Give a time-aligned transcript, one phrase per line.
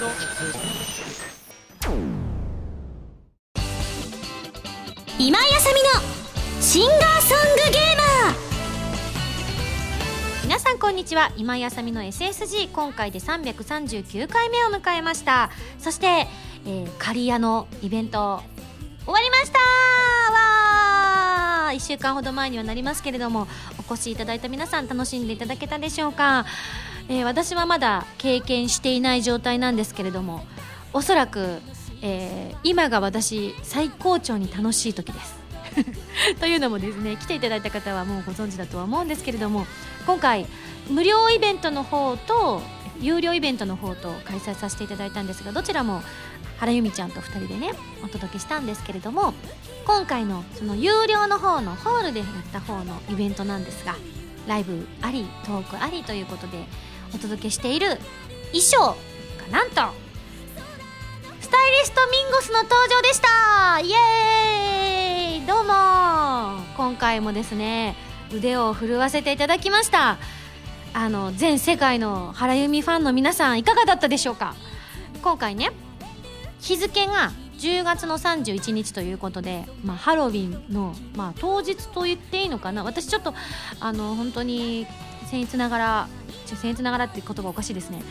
[0.00, 0.08] 今
[5.38, 5.90] 井あさみの
[6.62, 8.36] シンガーソングゲーマー。
[10.44, 11.30] 皆さんこんにちは。
[11.36, 15.50] 今井あさみの SSG 今回で339回目を迎えました。
[15.78, 16.26] そして、
[16.64, 18.40] えー、刈谷のイベント
[19.04, 19.58] 終わりました。
[20.32, 21.76] わー。
[21.76, 23.46] 1週間ほど前にはなりますけれども
[23.78, 26.46] お越しいただいた皆さん楽しんでいただけたでしょうか、
[27.10, 30.44] えー、私はまだ経験していない状態なんですけれども
[30.92, 31.58] おそらく、
[32.02, 35.40] えー、今が私最高潮に楽しい時です。
[36.40, 39.66] というのもですね来ていただいた方はもうご存知だとは思うんですけれども
[40.04, 40.46] 今回
[40.88, 42.60] 無料イベントの方と
[43.00, 46.02] 有料イベントの方と開催させていただいたんですがどちらも
[46.58, 49.32] 原由美ちゃんと2人でねお届けしたんですけれども
[49.86, 53.96] 今回のその有料の方のホールでやった方のイベントなんですが
[54.48, 56.64] ライブありトークありということで
[57.14, 57.98] お届けしている
[58.52, 58.94] 衣装が
[59.50, 59.74] なんと。
[61.40, 63.80] スタイリストミンゴスの登場でした。
[63.80, 65.46] イエーイ。
[65.46, 66.62] どうも。
[66.76, 67.96] 今回もですね
[68.32, 70.18] 腕を震わせていただきました。
[70.92, 74.54] あの全世界の原由美ファンの皆さんいかがだったでしょうか。
[75.22, 75.70] 今回ね
[76.60, 82.84] 日付が10月の31日ということで、まあ、ハロウィンの、まあ、当日と言っていいのかな。
[82.84, 83.34] 私ちょっと
[83.80, 84.86] あの本当に
[85.30, 86.08] 僭越ながら
[86.56, 88.02] 僭越ながらって言葉おかしいですね。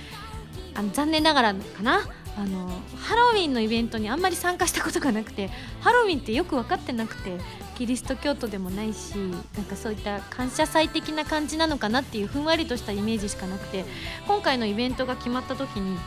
[0.76, 2.02] あの残念ながらかな？
[2.38, 5.50] あのハロウィンのイベントにあんまり参加したことがなくて
[5.82, 7.38] ハロウィンってよく分かってなくて
[7.76, 13.84] キリスト教徒でもないしなんかそういった感謝祭的な感じなのかなっていうふんわりとしたイメージしかなくて
[14.26, 15.98] 今回のイベントが決まった時に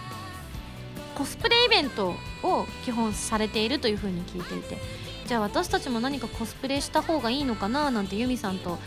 [1.15, 4.79] コスプレイベントを基本されているというふうに聞いていて
[5.27, 7.91] じゃあ私たちも何かコスプレした方がいいのかな？
[7.91, 8.79] なんてユミさんと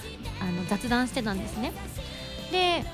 [0.41, 1.73] あの雑談してたんですね。
[2.51, 2.85] で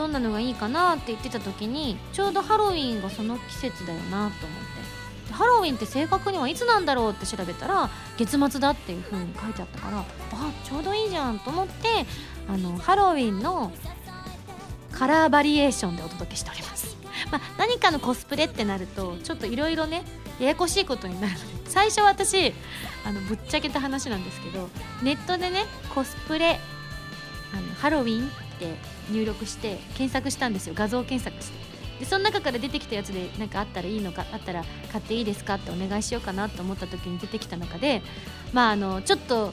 [0.00, 4.80] どんなのがいいかなって言ってた時にちょうどハロウィンがその季節だよなと思って。
[5.32, 10.04] ハロウィンって正確にはいつなんだろうって調べたら月末だっていう風に書いてあったからあ
[10.64, 12.04] ちょうどいいじゃんと思って
[12.48, 13.70] あのハロウィンの
[14.90, 16.96] カラーバリエーションでお届けしております。
[17.30, 20.02] まあ、何かのコスプレってなるとちょっといろいろね
[20.40, 22.52] ややこしいことになるので最初私
[23.06, 24.68] あのぶっちゃけた話なんですけど
[25.02, 26.58] ネットでねコスプレ
[27.52, 28.30] あのハロウィン
[28.68, 28.74] って
[29.10, 30.74] 入力して検索したんですよ。
[30.76, 31.70] 画像検索して。
[32.00, 35.54] でその中から出てきたやつで何かあったらいいのかあったら買っていいですか？
[35.56, 38.02] ってお願いしようかなと思った時に出てきた中で
[38.54, 39.52] まああのちょっと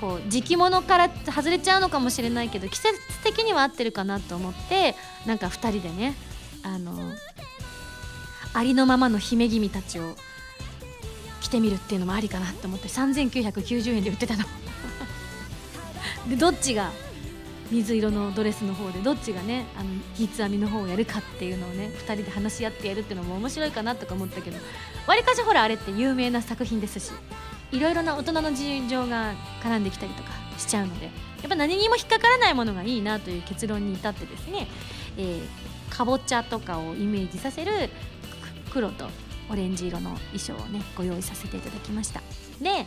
[0.00, 4.94] こう時期物から外れちゃうのかもしれないけど季節的には合ってるかなと思って
[5.26, 6.14] なんか2人でね
[6.62, 6.94] あの
[8.54, 10.14] ありのままの姫君たちを
[11.42, 14.44] 着てみるっていうのもありかなと思って3990円で売ってたの。
[16.28, 16.92] でどっちが
[17.70, 24.56] 水色のドレスの方でどっちがねあの三つ編みの方をやるかっていうのをね2人で話し合ってやるっていうのも面白いかなとか思ったけど
[25.06, 27.12] わりかしほらあれって有名な作品ですし
[27.72, 31.10] いろいろな大人の事情が絡んできたりとかしちゃうのでや
[31.46, 34.66] っぱ何にも引っかからないものがいいなという結論に至ってですね、
[35.16, 37.90] えー、かぼちゃとかをイメージさせる
[38.72, 39.08] 黒と
[39.50, 42.20] オレンジ色の衣装をねご用意させていただきました。
[42.60, 42.86] で、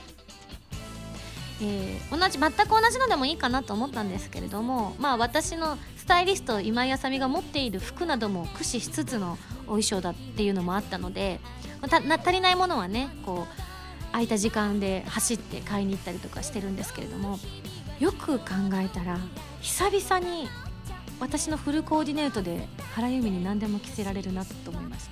[1.64, 11.40] えー、同じ全く同じのでもいいかなと思ったんですけれどもまあ私のスタイリスト今井あさみが持っている服なども駆使しつつのお衣装だっていうのもあったので
[11.88, 17.40] た足りないものはねこう空いた時間で走って買いに行ったりとかしてるんですけれども
[18.00, 19.20] よく考えたら
[19.62, 20.50] 久々に
[21.20, 25.08] 私のフルコーディネートで原由美に何でも着せられるなと思いまし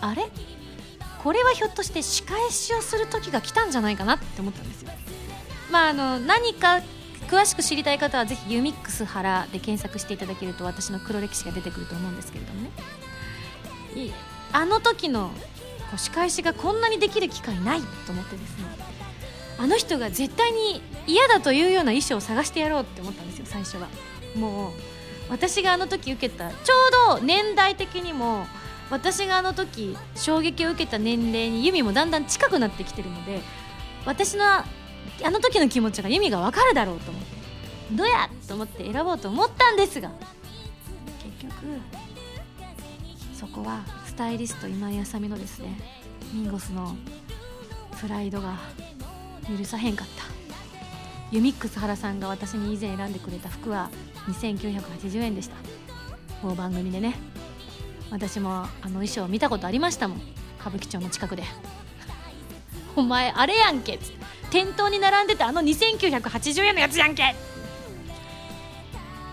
[0.00, 0.06] た。
[0.06, 0.24] あれ？
[1.22, 4.90] これはひょっとして仕返しをする時が来たんじゃないかなって思ったんですよ。
[5.72, 6.80] まああの何か
[7.28, 12.70] 詳しく知りたい方はぜひユミックス原で検索していただけると私の黒歴史が出てくると思うんですけれどもね。
[14.52, 18.64] あの時のこう仕返しがこんなにできる機会ないと思ってですね
[19.58, 23.88] あの人が絶対に嫌だというような衣装を探してやろうって思ったんですよ最初は。
[24.36, 24.72] もう
[25.30, 28.46] 私があの時受けたちょうど年代的にも
[28.90, 33.40] 私があの時衝撃を受けた年齢にユミもだんだん近くなってきてるので
[34.04, 34.44] 私の
[35.24, 37.28] あの時の気持ちがユミが分かるだろうと思って
[37.92, 40.10] どやと思って選ぼうと思ったんですが
[41.22, 41.54] 結局
[43.34, 45.76] そこはスタイリスト今井あさみのですね
[46.32, 46.96] ミンゴスの
[48.00, 48.58] プライドが
[49.56, 50.24] 許さへんかった。
[51.30, 53.90] ユミックス原さんが私に以前選んでくれた服は
[54.28, 55.56] 2980円でした。
[56.42, 57.14] 某番組でね
[58.10, 60.18] 私もあの衣装見たことありましたもん。
[60.60, 61.44] 歌舞伎町の近くで。
[62.96, 64.21] お前あれやんけっつって。
[64.52, 67.34] 店頭に並んでたあの2980円のやつやんけ。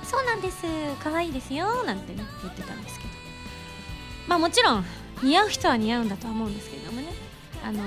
[0.01, 0.65] そうなんです。
[1.03, 3.09] 可愛いですよなんてね言ってたんですけど。
[4.29, 4.85] まあもちろん
[5.21, 7.07] 似合う人は似合うんだとは思うんですけれどもね。
[7.61, 7.83] あの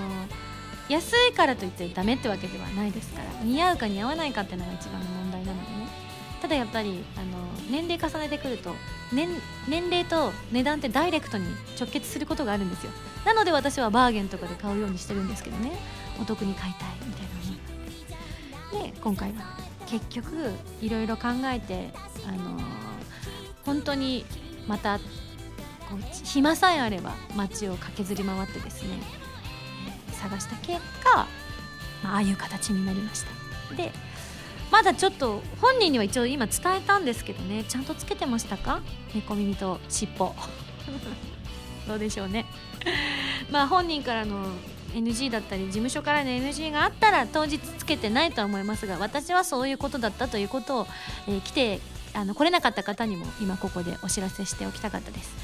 [0.91, 5.89] 安いからといってダメってわけではないですから似合うか似合わないかっていうのが一番の問題なのでね。
[6.43, 8.75] ただやっぱりあの年齢重ねてくると
[9.11, 9.31] 年
[9.69, 11.47] 年齢と値段ってダイレクトに
[11.81, 12.93] 直結することがあるんですよ。
[13.25, 15.73] なので私はバーゲンとかで買うようにしてるんですけどね
[16.21, 17.29] お得に買いたいみたいな
[18.81, 19.45] 思いで今回は
[19.87, 20.51] 結局
[20.81, 21.91] いろいろ考えて
[22.27, 22.61] あの
[23.65, 24.25] 本当に
[24.67, 25.05] またこ
[25.97, 28.91] う暇さえあれば街を駆けずり回ってですね、
[30.13, 31.27] 探した結果、
[32.03, 33.25] まあああいう形になりまし
[33.69, 33.75] た。
[33.77, 33.93] で
[34.71, 38.81] まだちょっと本人には一応今伝えたんですけどねちゃんとつけてましたか？
[39.15, 40.35] 猫耳と尻尾。
[41.87, 42.47] どうでしょうね。
[43.53, 44.47] まあ本人からの
[44.93, 50.87] NG だったり事務所からの NG があったら当日つけてないとは思いますが私はそういうことだったということを、
[51.29, 51.81] えー来て
[52.15, 55.35] あの来れなかった方にも今ここでお知らせしておきたかったです。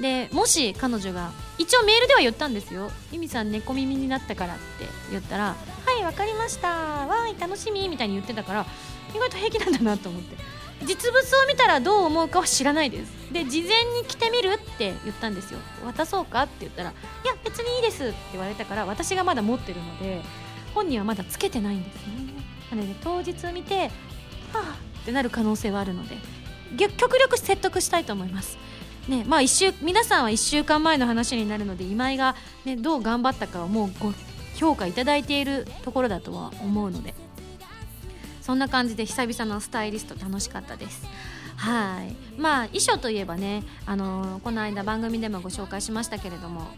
[0.00, 5.54] でもし彼女が一応メールでは言ったんですよ「ゆみさん猫耳になったから」って言ったら
[5.84, 6.68] 「はいわかりました。
[6.68, 8.66] わーい楽しみ」みたいに言ってたから
[9.14, 10.59] 意外と平気なんだなと思って。
[10.84, 13.12] 実物を見たらどう思うかは知らないです。
[13.32, 15.58] で事前に着てみるって言ったんですよ。
[15.84, 16.90] 渡そうかって言ったら
[17.24, 20.22] 「いや別にいいです」って言われたから私がまだ持ってるので
[20.74, 22.34] 本人はまだつけてないんですね。
[22.70, 23.90] なので当日見て
[24.52, 26.16] 「はあ」ってなる可能性はあるので
[26.96, 28.58] 極力説得したいと思います。
[29.08, 34.12] ねまあ、一週皆さんは1週間前の話になるので今井が、ね、どう頑張ったかはもうご
[34.56, 37.14] 評価いただいているところだとは思うので。
[38.40, 41.06] そんな感じで久々のスタイリスト楽しかったです。
[41.56, 42.40] はい。
[42.40, 46.68] まあ衣装といえばね、あのーこの間番組でもご紹介しましたけれども、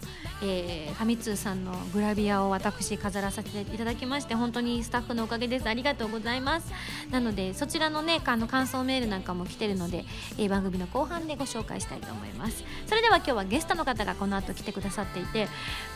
[0.42, 5.68] えーファミ通さんのグラビアを私飾らせていただきまして本当にスタッフのおかげです。
[5.68, 6.72] ありがとうございます。
[7.12, 10.04] なのでそちらのねあの感想メールなんかも来てるので、
[10.36, 12.64] えー番組の後半でご紹介したいと思います。
[12.86, 15.46] それでは今日はゲストの方がこの後来てくださっていて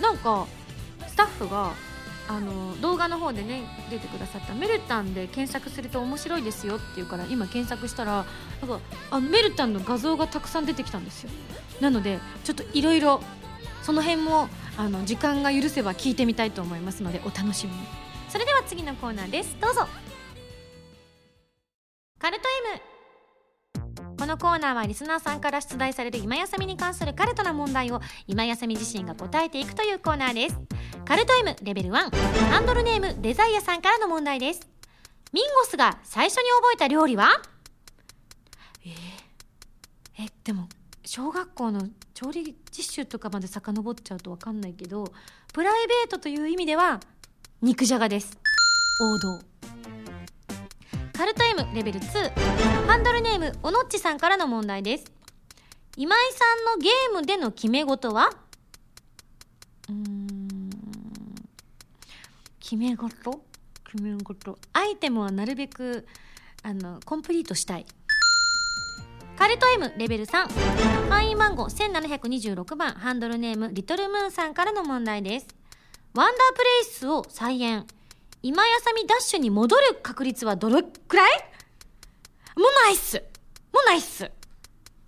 [0.00, 0.46] なんか
[1.08, 1.72] スタッフが
[2.28, 8.25] あの動画の方でね出てくださったメルタンで検索すると面白いですよって言うから今検索したら
[8.61, 8.81] なんか
[9.11, 11.31] あのメルタンの画像がたくさん出てきたんですよ。
[11.81, 13.20] なのでちょっといろいろ
[13.82, 17.78] その辺もあの時間が許せば聞いてみたいと思いますのでお楽しみに。
[18.28, 19.56] それでは次のコーナーです。
[19.61, 19.87] どうぞ。
[22.19, 22.43] カルト
[22.75, 22.95] M
[24.26, 30.61] このコーナーはリスナーさんから出題される今休みに関するカルトな問題を今休み自身が答えていくというコーナーです
[31.05, 32.11] カルト M レベル1
[32.50, 34.69] ハンドルネームデザイアさんからの問題です。
[35.32, 37.40] ミンゴスが最初に覚えた料理は
[38.84, 40.69] えーえでも
[41.05, 45.05] 小学校の調理実習とかまで遡っちゃうと分かんないけど
[45.55, 46.99] プライベートという意味では
[47.62, 48.37] 肉じゃがです。
[49.00, 49.38] 王道
[51.16, 55.04] カルト M レベル2ハンドルネームおのっちさんからの問題です。
[55.96, 58.28] 今井さんのゲームでの決め事は？
[59.88, 60.68] うん。
[62.60, 63.40] 決め事？
[63.90, 64.58] 決め事。
[64.74, 66.06] アイテムはなるべく
[66.62, 67.86] あのコンプリートしたい。
[69.38, 72.92] カルト M レベル3会員番号1726番。
[72.92, 75.46] ハンドルネームリトルムーンさんからの問題です。
[76.12, 77.86] ワンダープレイスを再演
[78.46, 81.31] 今やさみダッシュに戻る確率はどれくらい？
[82.54, 83.16] もうないっす。
[83.72, 84.31] もうないっす。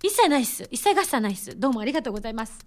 [0.03, 0.67] 一切ないっす。
[0.69, 1.57] 一切合切ないっす。
[1.57, 2.59] どうもありがとうございます。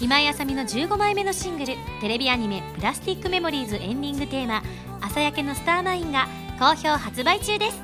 [0.00, 4.60] 今井あさみの15枚目のシングルテレビアニメ「プラスティックメモリーズ」エンディングテーマ
[5.00, 6.26] 「朝焼けのスターマイン」が
[6.58, 7.80] 好評発売中です。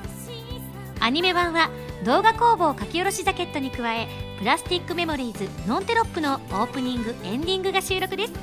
[0.99, 1.69] アニメ版は
[2.03, 4.07] 動画工房書き下ろしジャケットに加え
[4.39, 8.33] 「プラスティックメモリーズノンテロップ」のオープニングエンディングが収録です。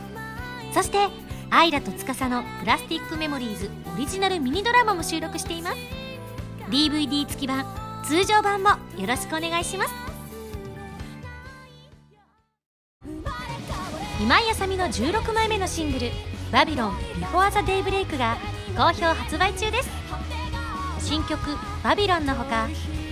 [0.72, 1.08] そして
[1.50, 5.76] アイラと司の「プラスティックメモリーズ」オリジナルミニドラマも収録しています。
[6.70, 7.66] DVD 付き版
[8.04, 9.94] 通常版もよろしくお願いします。
[14.20, 16.10] 今井麻美の16枚目のシングル
[16.52, 18.36] 「バビロン before the daybreak」が
[18.76, 19.90] 好評発売中です。
[21.00, 21.38] 新曲
[21.82, 22.68] 「バビロン」のほか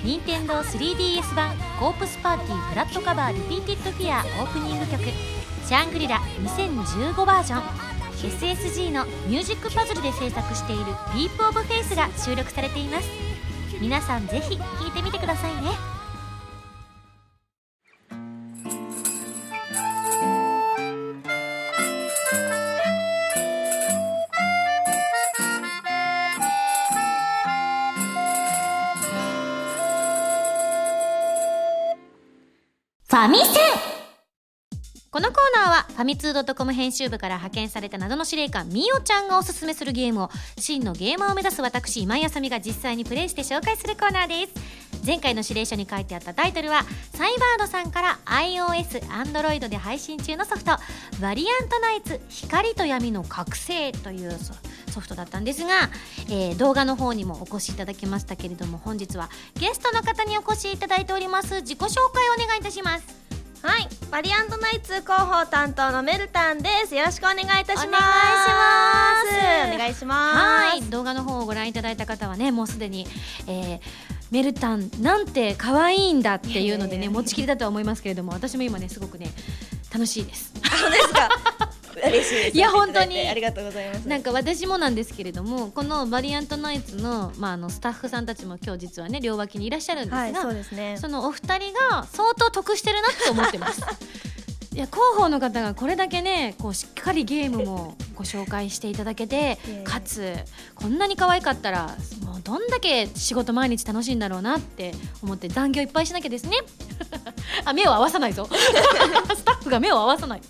[0.06, 5.02] 任天堂 3DS 版「Corpse Party Blood Covered Repeated Fear」オープニング曲
[5.66, 7.62] 「シャングリラ2015バージョン」
[8.22, 13.08] SSG のミュージックパズルで制作している「ディープオブフェイスが収録されています。
[13.80, 15.95] 皆さんぜひ聴いてみてくださいね。
[35.96, 46.84] ファミツー .com 編集部から派遣された謎の司令官みおちゃんがおすすめするゲームを真のゲーマーを目指す私今井あさみが実際にプレイして紹介するコーナーです前回の指令書に書いてあったタイトルは
[47.14, 50.72] サイバードさんから iOS、Android で配信中のソフト
[51.22, 54.52] 「バリアントナイツ光と闇の覚醒」というソ
[54.92, 55.88] ソフトだったんですが、
[56.28, 61.56] えー動画の方にもお越しいただきましたけれども本日はゲストの方にお越しいただいております。
[61.62, 63.25] 自己紹介をお願いいたします。
[63.66, 66.94] はい、バリアントナイツ広報担当のメルタンです。
[66.94, 67.86] よろしくお願いいたします。
[67.86, 67.98] お願いし
[69.64, 70.36] ますお願いします。
[70.38, 73.08] はい動画の方をご覧いただいた方はねもうすでに、
[73.48, 79.28] えーメルタンなんて可愛いんだっていうのでね持ちきりだとは思いますけれども私も今ねすごくね
[79.92, 81.28] 楽しいですそうですか。
[82.04, 82.56] 嬉しい。
[82.56, 84.06] いや本当にありがとうございます。
[84.06, 90.98] なんか私もなんですけれどもこのバリアントナイツの,、まああのスタッフさんたちも今日実はね両脇にいらっしゃるんですが、はい、そうですね。
[91.00, 93.80] そのお二人が相当得してるなって思ってます
[94.76, 100.34] いや広報の方がこれだけねこうしっかりゲームもご紹介していただけてかつ
[100.74, 104.92] こんなに可愛かったらもうどんだけ仕事毎日楽しいんだろうなって
[105.22, 106.58] 思って残業いっぱいしなきゃですね。
[107.64, 108.48] あ目を合わさないぞ。
[109.34, 110.42] スタッフが目を合わさない。
[110.42, 110.48] さ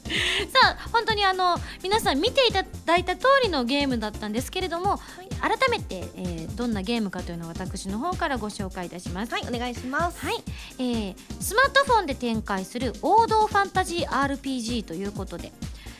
[0.65, 5.01] あ本当にあの皆さん見ていただいた通りのゲームだったんですけれども
[5.41, 9.33] 改めて、えーどんなゲームかというのを私の方からご紹介いたします。
[9.33, 10.25] はい、お願いします。
[10.25, 10.43] はい、
[10.79, 15.53] えースマートフォンで展開する王道ファンタジー RPG ということで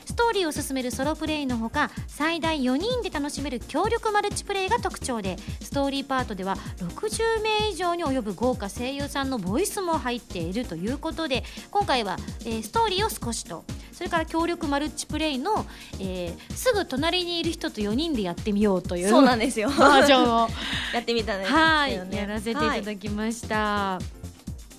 [0.07, 15.67] ストーリーを進めるソロプレイのほか最大4人で楽しめる協力マルチプレイが特徴でストーリーパートでは60名以上に及ぶ豪華声優さんのボイスも入っているということで今回は、えーストーリーを少しとそれから協力マルチプレイの、
[16.01, 19.69] えーすぐ隣にいる人と4人でやってみようというそうなんですよ。
[19.69, 20.49] バージョンを
[20.95, 21.95] やってみたんですはい。
[21.95, 23.99] やらせていただきました。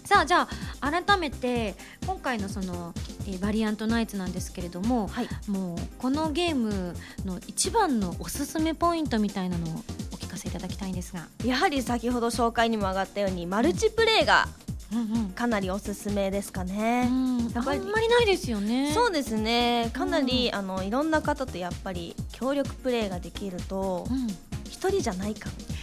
[0.08, 0.48] さあじゃ
[0.80, 2.94] あ改めて今回のその、
[3.28, 5.28] えーバリアントナイツなんですけれども、はい。
[5.50, 6.96] もうこのゲーム
[7.26, 9.70] の一番のおすすめポイントみたいなのを
[10.14, 14.48] お聞かせいただきたいんですが、やはり先ほど紹介にも上がったようにマルチプレイが
[14.94, 17.10] うんうんかなりおすすめですかうね。
[17.10, 18.94] ん、やっぱりあんまりないですよね。
[18.94, 19.90] そうですね。
[19.92, 24.28] かなり、あのいろんな方とやっぱり協力プレイができるとうん、
[24.70, 25.77] 一人じゃない感、いや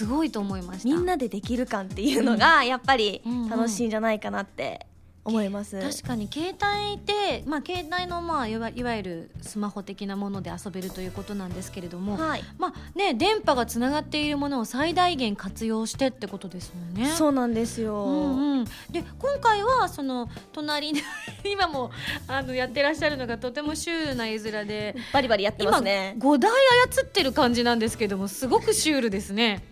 [0.00, 0.84] すごいと思いました。
[0.88, 4.86] みんなでできる感っていうのがやっぱりうん楽しいんじゃないかなって
[5.24, 5.80] 思います。
[5.80, 12.44] 確かに携帯で、まあ、携帯の、まあ、いわいわゆるスマホ的なもので遊べるということなんですけれども、はい。
[12.58, 17.10] まあね、電波がつながっているものを最大限活用してってことですもんね。
[17.10, 18.04] そうなんですよ。
[18.04, 21.02] うんうん、で今回はその隣に
[21.44, 21.90] 今も
[22.26, 26.14] あのやってらっしゃるのがとてもシュールな絵面でバリバリやってま今すね。
[26.18, 29.62] 5台操ってる感じなんですけどもすごくシュールですね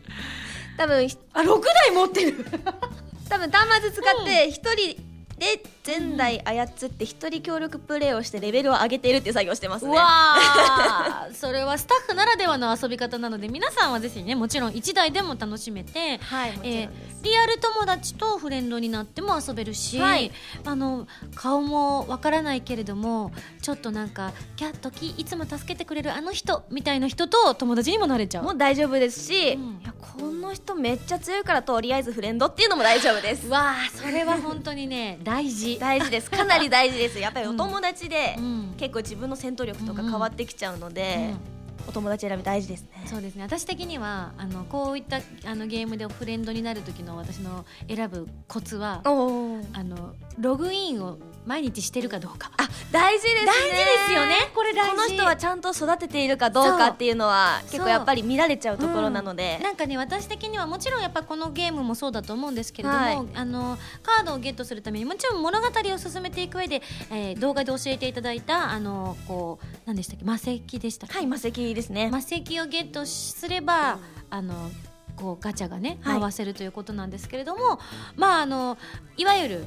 [0.76, 2.44] 多分ひあ6台持ってる
[3.28, 5.07] 多分端末使って一人
[5.38, 9.96] で全台操って一人協力プレイをしてレベルを上げているっていう作業をしてますね。
[9.96, 16.90] わあ それはスタッフならではの遊び方なので皆さんはぜひねもちろん1台でも楽しめてはい、え。
[17.14, 20.30] ーリアル友達とフレンドになっても遊べるし、はい
[20.64, 33.48] あの顔もわからないけれどもちょっとなんかキャットキいつも助けてくれるあの人みたいな人と友達にもなれちゃうもう大丈夫ですし、うんいやこの人めっちゃ強いからとりあえずフレンドっていうのも大丈夫です。
[33.48, 36.30] わあそれは本当にね大事大事です。
[36.30, 37.18] かなり大事です。
[37.18, 41.34] やっぱりお友達で、うん結構自分の戦闘力とか変わってきちゃうので、
[41.88, 43.02] お友達選び大事ですね。
[43.06, 49.00] そうですね私的にはあのこういったあのゲームでフレンドになる時の私の選ぶコツは。
[49.04, 52.50] あのログインを毎日してるかどうか。
[52.58, 53.46] あ、大事ですね。
[53.46, 54.34] 大事ですよね。
[54.54, 54.90] これ大事。
[54.90, 63.18] この人はちゃんと育てているかどうかっていうのは結構やっぱり見られちゃうところなので、なんかね私的にはもちろんやっぱこのゲームもそうだと思うんですけれども、はい。
[63.34, 72.10] あのカードをゲットするためにもちろん物語を進めていく上で、えー動画で教えていただいたあのこう何でしたっけ魔石でしたっけ、はい、魔石ですね。
[72.10, 74.70] 魔石をゲットすればあの
[75.16, 76.20] こうガチャがねはい。
[76.20, 77.78] 回せるということなんですけれども、
[78.16, 78.76] まああの
[79.16, 79.66] いわゆる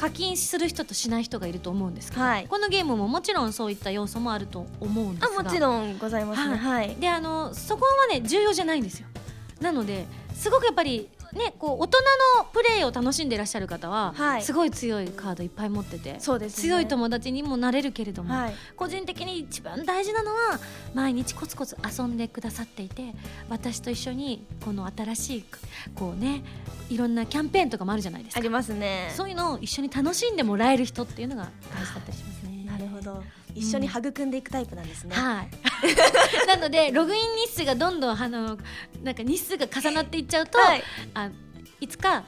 [0.00, 6.56] 課金する人としない人がいると思うんですけど、はいこのゲームももちろんそういった要素もあると思うんですあ、がもちろんございますね。
[6.56, 6.96] はい。
[6.96, 9.06] であのそこはね重要じゃないんですよ
[9.60, 11.98] なのですごくやっぱりねこう大人
[12.38, 18.54] のプレイを楽しんでいらっしゃる方は、はいすごい強いカードいっぱい持っててそうですね強い友達にもなれるけれども、はい。
[18.76, 20.58] 個人的に一番大事なのは
[20.94, 23.14] 毎日コツコツ遊んでくださっていて
[23.48, 25.44] 私と一緒にこの新しい
[25.94, 26.42] こうね
[26.88, 29.12] いろんなキャンペーンとかもあるじゃないですかありますね。
[29.16, 33.22] そういうのを一緒に楽しんでもらえる人っていうのが大事だったりしますねなるほど。
[33.54, 35.14] 一緒に育んでいくタイプなんですね。
[35.14, 35.48] はい。
[36.46, 38.58] なのでログイン日数がどんどんあの
[39.02, 40.82] なんか日数が重なっていっちゃうと、はい
[41.14, 41.30] あ
[41.80, 42.24] いつかあ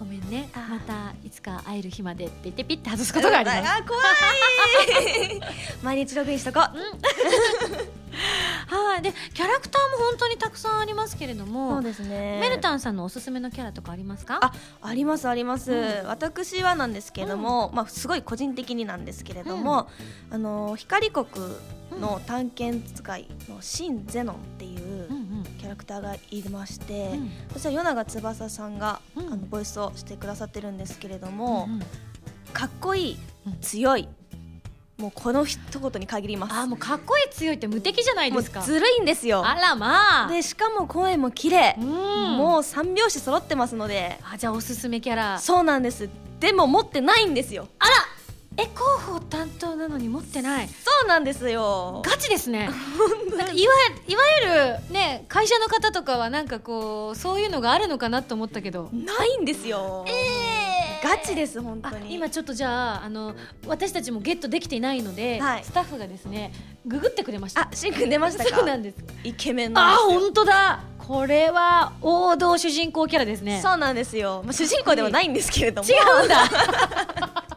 [0.00, 0.48] ごめんね。
[0.54, 3.58] またいつか会える日までって言ってピッて外すことがあります。
[3.58, 5.40] あ怖い。
[5.84, 6.62] 毎日ログインしとこう。
[8.66, 12.38] はいでキャラクターも本当にたくさんありますけれどもそうですね。
[12.40, 14.38] メルタンさんのおすすめのキャラとかありますか？
[14.42, 14.52] あ
[14.82, 16.06] ありますあります、うん。
[16.06, 19.88] 私はなんですけれども、まあすごい個人的になんですけれども、
[20.30, 21.26] あの光国
[21.98, 25.44] の探検使いのシン・ゼノンっていううんうん。
[25.58, 27.30] キャラクターがいまして、うん。
[27.54, 29.26] そちら与永翼さんが、うん。
[29.26, 31.82] あのボイスをしてくださってるんですけれども、うんうん。
[32.52, 33.16] かっこいい
[33.46, 34.08] うん強い
[35.00, 36.52] もうこの一言に限ります。
[36.54, 38.60] あもうかっこいい強いって無敵じゃないですか。
[38.60, 39.46] もうずるいんですよ。
[39.46, 40.28] あらまあ。
[40.28, 41.74] でしかも声も綺麗。
[41.78, 42.36] うん。
[42.36, 44.18] もう三拍子揃ってますので。
[44.22, 45.38] あじゃあおすすめキャラ。
[45.38, 46.10] そうなんです。
[46.38, 47.68] でも持ってないんですよ。
[47.78, 47.92] あら
[48.60, 50.68] え広報担当なのに持ってない。
[50.68, 50.74] そ
[51.04, 52.02] うなんですよ。
[52.04, 52.68] ガチですね。
[53.36, 53.74] なんかいわ
[54.06, 54.48] いわゆ
[54.88, 58.90] るね会社の方とかはなんかこうそういうのがあるのかなと思ったけど。
[58.92, 62.14] ないんですよ、えガチです本あ当に。
[62.14, 63.34] 今ちょっとじゃああの
[63.66, 65.64] 私たちもゲットできていないので、はい。
[65.64, 66.52] スタッフがですね
[66.84, 67.68] ググってくれました。
[67.70, 68.56] あしんくん出ましたか？
[68.56, 68.96] そうなんです。
[69.24, 70.80] イケメンあ本当だ。
[70.98, 73.60] これは王道主人公キャラですね。
[73.62, 75.88] そうなんですよ、まあ、主人公ではないんですけれども。
[75.88, 76.44] 違うんだ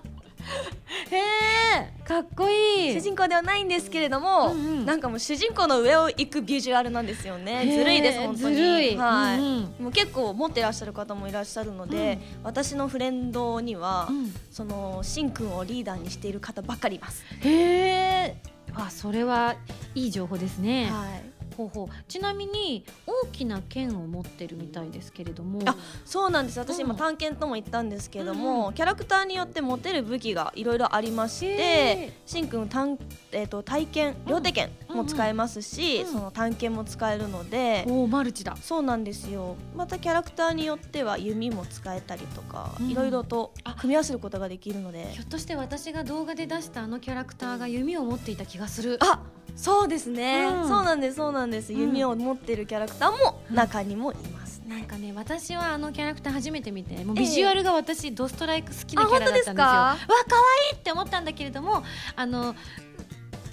[1.11, 2.93] へえかっこいい。
[2.93, 4.85] 主人公ではないんですけれども、うんうん。
[4.85, 7.75] なんかもう主人公の上を行くビジュアルなんですよね。
[7.77, 8.55] ずるいです本当に。
[8.55, 8.95] ずるい。
[8.95, 14.33] はい、うんもう結構持ってらっしゃる方もいらっしゃるので、私のフレンドには、うん。
[14.51, 18.37] そのしんくんをリーダーにしている方ばかりいます、へえ
[18.75, 19.55] あそれは
[19.95, 21.87] いい情報ですね、はいほうほう。
[22.07, 25.61] ちなみに大きな剣を持ってるみたいですけれども。
[25.65, 26.59] あそうなんです。
[26.59, 26.85] 私うん。
[26.85, 28.73] 今探検とも言ったんですけれども、うんうん。
[28.73, 32.97] キャラクターによって持てる武器がいろいろありましへてしんくん探、
[33.31, 36.13] えー、と体験両手剣も使えますし、うんうん。
[36.13, 38.55] その探検も使えるので、おおマルチだ。
[38.57, 39.55] そうなんですよ。
[39.75, 42.89] またキャラクターによっては弓も使えたりとか、うん。
[42.89, 45.11] いろいろとあ組み合わせることができるので。
[45.13, 48.97] ひょっとして私が動画で出したあのキャラクターが弓を持っていた気がする。
[49.01, 49.21] あ
[49.55, 50.67] そうですね、うん。
[50.67, 59.53] そうなんですそうなんです、うん弓を持ってるキャラクターも中にもいますね、なんかね私はあのキャラクター初めて見てもうビジュアルが私、ドストライク好きなあキャラだったんですよ。
[59.55, 59.63] 本当ですか？
[59.63, 60.35] わ可
[60.71, 61.83] 愛いって思ったんだけれども
[62.15, 62.55] あの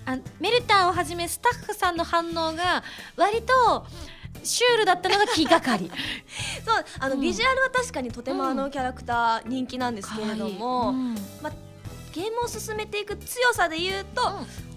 [0.07, 2.83] あメルタンをはじめスタッフさんの反応が
[3.17, 3.87] 割と
[4.43, 5.91] シュールだったのが気がかり。
[6.65, 7.21] そうあの、うん。
[7.21, 10.99] ビジュアルは確かにとてもあのうんキャラクター人気なんですけれども、可愛い。
[10.99, 11.15] うん。
[11.43, 11.53] まあ、
[12.13, 14.70] ゲームを進めていく強さで言うと、うん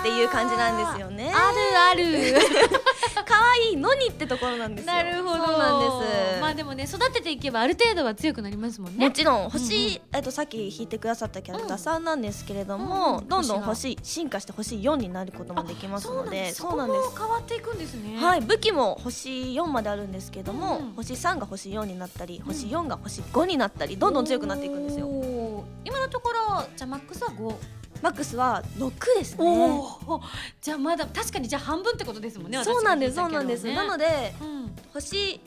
[0.00, 1.32] っていう感じなんですよね。
[1.34, 2.40] あるある。
[3.24, 4.94] 可愛いのにってところなんですよ。
[4.94, 5.38] なるほど。
[5.38, 9.08] なんです、まあでもね育てていけばある程度は強くなりますもんね。
[9.08, 10.00] もちろん星、うんうん。
[10.12, 13.16] えっと、さっき弾いてくださったキャラクターさんなんですけれども、うん。
[13.18, 17.06] うんどんどん星星進化して星4になることもできますのでそうなんです。
[17.06, 18.16] そこも変わっていくんですね。
[18.18, 20.92] はい、武器も星4まであるんですけども、うん。
[20.94, 25.06] 星3が星4になったり星4が星5になったりどんどん強くなっていくんですよ。
[25.84, 27.54] 今のところじゃあマックスは5
[28.02, 29.44] マックスは6ですね。
[29.44, 30.20] おお
[30.60, 33.22] じゃあまだ確かにじゃあ半分ってことですもんねそうなんですね。
[33.22, 35.40] そうなんです、なのでうん星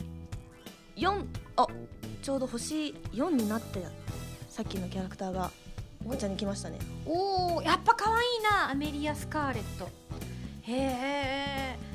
[0.95, 1.67] 4あ
[2.21, 3.83] ちょうど星4になって
[4.49, 5.51] さっきのキャラクターが
[6.07, 6.79] こちらに来ましたね。
[7.05, 9.89] おおやっぱ可愛いなアメリア・スカーレット。
[10.63, 11.88] へえあ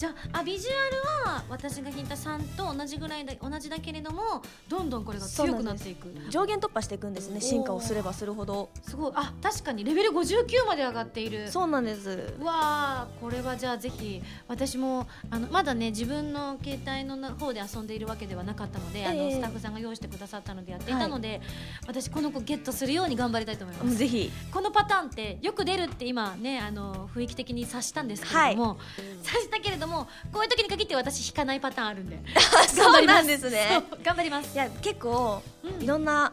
[0.00, 6.10] じゃああビジュアルは私が引いた3と同じぐらいだ同じだけれどもどんどんこれが強くなっていく。
[6.30, 8.70] 上限突破していくんですね進化をすればするほど。
[8.80, 9.12] すごい。
[9.14, 11.50] あ確かにレベル59まで上がっている。
[11.50, 12.32] そうなんです。
[12.40, 19.32] うわーこれはじゃあぜひ私もあのまだね自分の携帯のな方で遊んでいるわけではなかったので、あのええ。
[19.34, 21.42] スタッフさんが用意してくださったのでやっていたので、
[21.86, 23.96] 私この子ゲットするように頑張りたいと思います。
[23.98, 24.32] ぜひ。
[24.50, 28.78] このパターンってよく出るって今ねあの雰囲気的に察したんですけれども、
[29.22, 29.89] 察したけれども
[30.32, 32.18] こういう時に限って私引かないパターンあるんで。
[32.68, 33.82] そうなんですね。
[34.02, 34.54] 頑張ります。
[34.54, 35.82] いや結構うん。
[35.82, 36.32] いろんな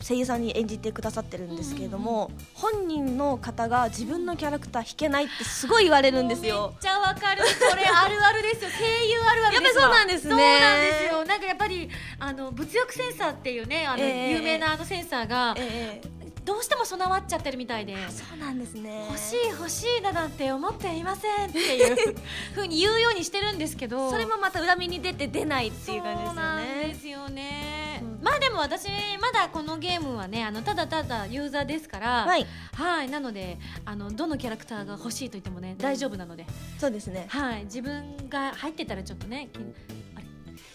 [0.00, 7.42] 声優さんに演じてくださってるんですけれども、本人の方が自分のキャラクター弾けないってすごい言われるんですめよっちゃわかる。
[7.42, 8.70] これあるあるですよ。
[8.78, 10.30] 声優あるあるですわ やっぱりそうなんですね。
[10.30, 11.24] そうなんですよ。
[11.24, 11.90] なんかやっぱり
[12.20, 14.30] あの物欲センサーっていうねあの、ええ。
[14.32, 16.17] 有名なあのセンサーがええ
[16.48, 17.94] どうしても備わっちゃってるみたいで。
[18.08, 19.04] そうなんですね。
[19.08, 22.16] 欲しい欲しいだなんて思っていませんっていう
[22.54, 24.10] ふうに言うようにしてるんですけど。
[24.10, 28.88] それもまた裏目に出て出ないっていう感じですよそうなんねですよね、うんまあでも私
[29.20, 32.24] まだこのゲームはねあのただただユーザーですから。
[32.24, 32.46] はい。
[32.74, 36.46] はいなのであのどのキャラクターが欲しいと言ってもね大丈夫なので。
[36.78, 37.26] そうですね。
[37.28, 40.24] はい自分が入ってたらちょっとねきあれ？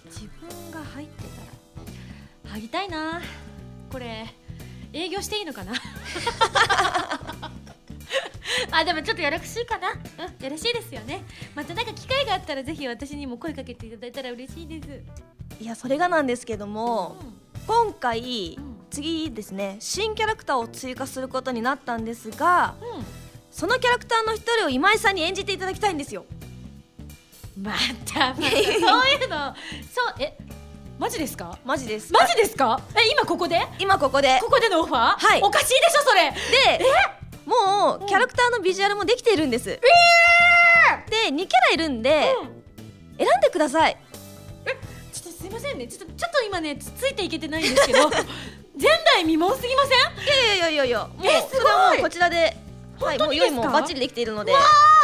[0.05, 3.19] 自分が入ってたら入りたいな
[3.91, 4.27] これ
[4.93, 5.73] 営業していいのかな？
[8.71, 9.89] あでもちょっとやらしいかな？
[9.91, 9.97] うん
[10.43, 11.23] やらしいですよね。
[11.55, 14.87] またなんか機会があったらぜひ私にも声かけていただいたら嬉しいです。
[15.63, 17.15] いやそれがなんですけども
[17.67, 18.57] 今回
[18.89, 23.05] 次ですね新キャラクターを追加することになったんですがうんうん。
[23.51, 26.25] そのキャラクターの一人を今井さんに演じていただきたいんですよ。
[27.55, 27.71] ま
[28.11, 29.55] たまたそういうの。
[29.93, 30.35] そうえ
[30.99, 31.57] マジですか？
[31.65, 32.13] マジです。
[32.13, 32.79] マジですか？
[32.95, 33.61] え今ここで？
[33.79, 34.39] 今ここで。
[34.41, 35.17] ここでのオファー？
[35.17, 35.41] はい。
[35.41, 36.31] おかしいでしょそれ。
[36.31, 36.85] で
[37.45, 39.81] もうキャラクターのビジュアルもできているんです、で
[41.29, 42.33] 2キャラいるんで、
[43.17, 43.97] 選んでください。
[45.11, 45.87] ちょっとすいませんね。
[45.87, 48.09] ちょっとちょっと今ねつついていけてないんですけど
[48.79, 49.99] 前代未聞すぎません？
[50.25, 51.61] いやいやいやいやもうえすごい。
[51.63, 52.55] それはもうこちらで
[53.01, 53.61] はいもう用本当にですか？
[53.61, 54.53] 意もバッチリできているので。
[54.55, 54.59] あ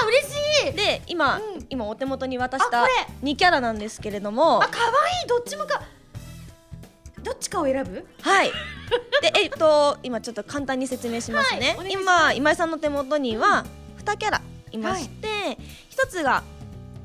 [0.08, 0.39] 嬉しい
[0.76, 1.66] で今、うん。
[1.70, 2.90] 今お手元に渡したあこ
[3.24, 3.30] れ。
[3.32, 4.62] 2キャラなんですけれども。
[4.64, 5.28] あ可愛い。
[5.28, 5.82] どっちもか
[7.22, 8.08] どっちかを選ぶ？
[8.22, 8.52] はい。
[9.22, 13.66] でえっと今ちょっと簡単に説明しますね、はい今今井さんの手元には
[14.04, 14.42] 2キャラ
[14.72, 15.58] いまして、
[15.90, 16.44] 一つが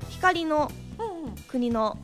[0.09, 0.71] 光の
[1.49, 1.99] 国の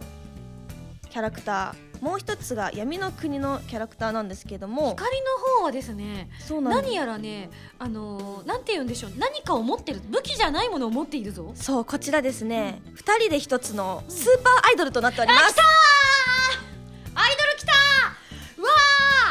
[1.08, 5.26] キャラクターもう一つが闇の国のキャラクターなんですけども光の
[5.58, 6.86] 方はですねそうなんです。
[6.86, 11.52] 何やらねあのーなんて言うんでしょう何かを持ってる武器じゃないものを持っているぞ。
[11.54, 15.54] そうこちらですね、二人で一つのスーパーアイドルとなっております、
[17.14, 18.62] アイドル来たー。
[18.62, 18.68] わ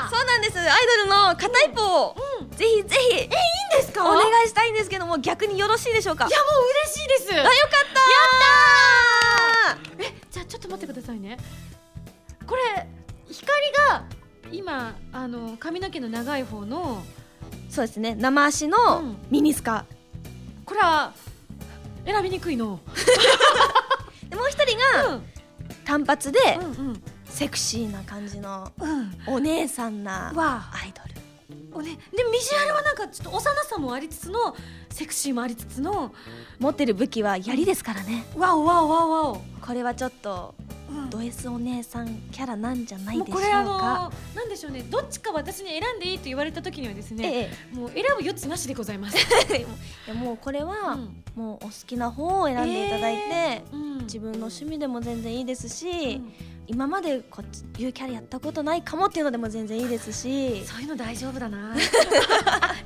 [0.07, 0.15] ー。
[0.15, 0.59] そうなんです。
[0.59, 2.49] アイドルの片一方を、うん。
[2.51, 3.29] ぜひぜひえいいん
[3.81, 4.03] ですか？
[4.09, 6.27] お願いしたいんですけども逆によろしいでしょうか？
[6.27, 6.49] いやもう
[6.85, 7.33] 嬉しいです。
[7.33, 7.51] あよかっ
[9.97, 11.37] たえじゃあちょっと待ってくださいね
[12.49, 12.87] これ
[13.29, 13.47] 光
[13.89, 14.05] が
[14.51, 17.03] 今あの髪の毛の長い方の
[17.69, 18.15] そうですね。
[18.15, 19.17] 生足のうん。
[19.29, 19.85] ミニスカ、
[20.65, 21.13] これは
[22.03, 22.79] 選びにくいの。
[24.27, 25.25] でもう一人がうん。
[25.85, 27.03] 単発でうんうん。
[27.25, 29.17] セクシーな感じのうん。
[29.27, 31.09] お姉さんなわアイドル。
[31.71, 34.55] おねでもビジュアルはなんかちょっと幼さもありつつの
[34.89, 36.11] セクシーもありつつの
[36.57, 38.25] 持ってる武器は槍ですからね。
[38.35, 40.78] わおわおわおわお、これはちょっとうん
[41.09, 44.83] ド S お姉さんキャラなんじゃないでしょうもうこれあかのなんでしょうね。
[44.89, 49.17] どっちか私に選んでいいと言われた時にはですね、えもう選ぶ余地なしでございます、
[49.51, 49.65] え い
[50.07, 51.23] やもうこれは、うん。
[51.35, 53.97] もうお好きな方を選んでいただいて、うん。
[53.99, 56.33] 自分の趣味でも全然いいですし、うん
[56.71, 60.63] 今までこっちいうキャラやったことないかもっていうのでも全然いいですし。
[60.65, 61.73] そういうの大丈夫だな。
[61.73, 61.75] あ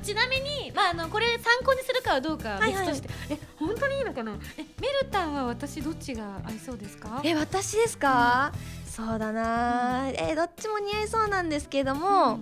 [0.02, 4.32] ちなみに、まあ、あのこれ参考にするかはどうかは別として、え本当にいいのかな？
[4.56, 7.20] えメルタンは私どっちが合いそうですか？
[7.24, 8.52] え私ですか、
[8.90, 12.40] そうだな、えどっちも似合いそうなんですけども、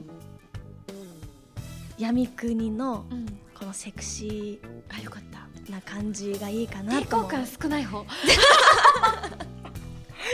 [1.99, 3.27] 闇国のうん、
[3.59, 4.61] このセクシ
[4.97, 5.41] あよかった。
[5.41, 7.31] ーな感じがいいかな抵と思う。
[7.31, 8.05] 抗感少ない方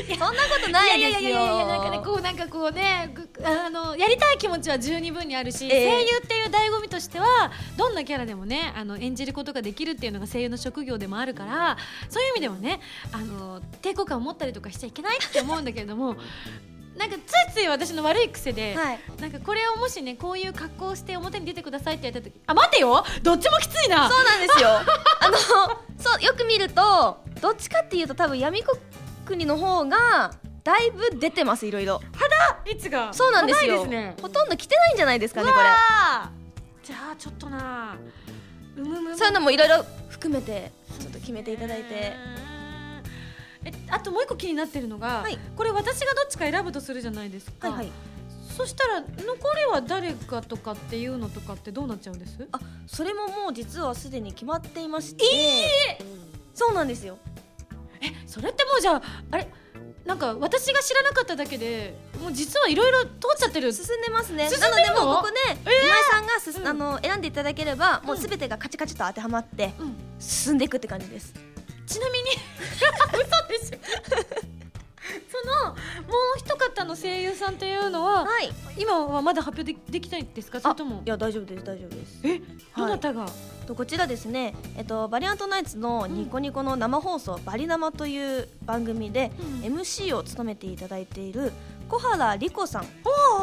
[0.06, 5.90] そんなことないですよいやいやいやいやなんかねこうなんかこうねぐあのやりたい気持ちは十二分にあるし、ええ。
[5.90, 7.26] 声優っていう醍醐味としては
[7.76, 11.76] どんなキャラでもねあの演じることができるっていうのが声優の職業でもあるから
[12.08, 12.80] そういう意味ではね
[13.12, 16.16] あの抵抗感を持ったりとかしちゃいけないって思うんだけれども
[16.96, 18.98] なんかついつい私の悪い癖で、はい。
[19.20, 23.04] なんかこれをもしねこういう格好をして表に出てくださいって言った時あ待てよ！
[23.22, 24.10] どっちもきついな！
[24.10, 24.68] そうなんですよ。
[25.20, 25.38] あの
[25.96, 28.64] そうよく見るとどっちかっていうと多分闇
[29.28, 30.32] 国の方が
[30.64, 32.00] だいぶ出てますいろいろ。
[32.64, 33.86] いつがそうなんですよ。
[33.86, 34.16] ね。
[34.22, 36.86] ほとんど着てないんじゃないですかねこうわー。
[36.86, 37.96] じゃあちょっとな。
[38.76, 42.12] うむむそういうのもいろいろ含めてちょっと決めていただいて。
[43.64, 45.38] えあともう一個気になってるのが、はい。
[45.56, 47.92] これ私がどっちか選ぶとするじゃないですか、はいはい。
[48.56, 49.10] そしたら残
[49.56, 52.48] りは誰かとかっていうのとかってどうなっちゃうんです？
[52.52, 55.24] あそれももう実はすでに決まっていまして。
[56.54, 57.18] そうなんですよ
[58.00, 59.48] えそれってもうじゃああれ？
[60.04, 63.72] なんか私が知らなかっただけでもう実はいろいろ通っちゃってる。
[63.72, 64.48] 進んでますね。
[64.48, 65.84] 進んなのでもうここでえー！
[65.84, 66.32] 今井さんが
[66.72, 66.82] うん。
[66.90, 68.22] あの選んでいただければもううん。
[68.22, 69.94] すべてがカチカチと当てはまってうん。
[70.18, 71.34] 進んでいくって感じです。
[71.86, 72.24] ちなみに
[73.12, 73.78] 嘘でしょ。
[75.30, 78.50] そのもう一方の声優さんというのははい。
[78.78, 80.60] 今はまだ発表でできないんですか？
[80.60, 81.02] それとも？
[81.04, 82.20] いや大丈夫です大丈夫です。
[82.24, 82.40] え
[82.76, 83.26] どなたが、
[83.68, 89.30] とこちらですね、えっと、バリアントナイツのニコニコの生放送「バリ生」という番組で、
[89.62, 89.78] うん。
[89.78, 91.52] MC を務めていただいている
[91.86, 92.88] 小原莉子さんで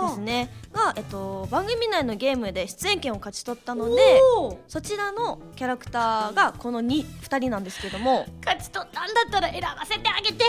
[0.01, 4.19] おすねが、えっと、番組内のゲームで出演権を勝ち取ったので
[4.67, 8.25] そちらのキャラクターがこの 2, 2人なんですけども。
[8.43, 10.43] 勝ち取ったんだったら選ばせてあげて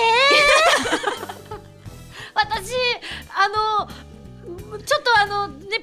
[2.34, 2.72] 私
[3.34, 3.88] あの
[4.78, 5.82] ちょっとあのね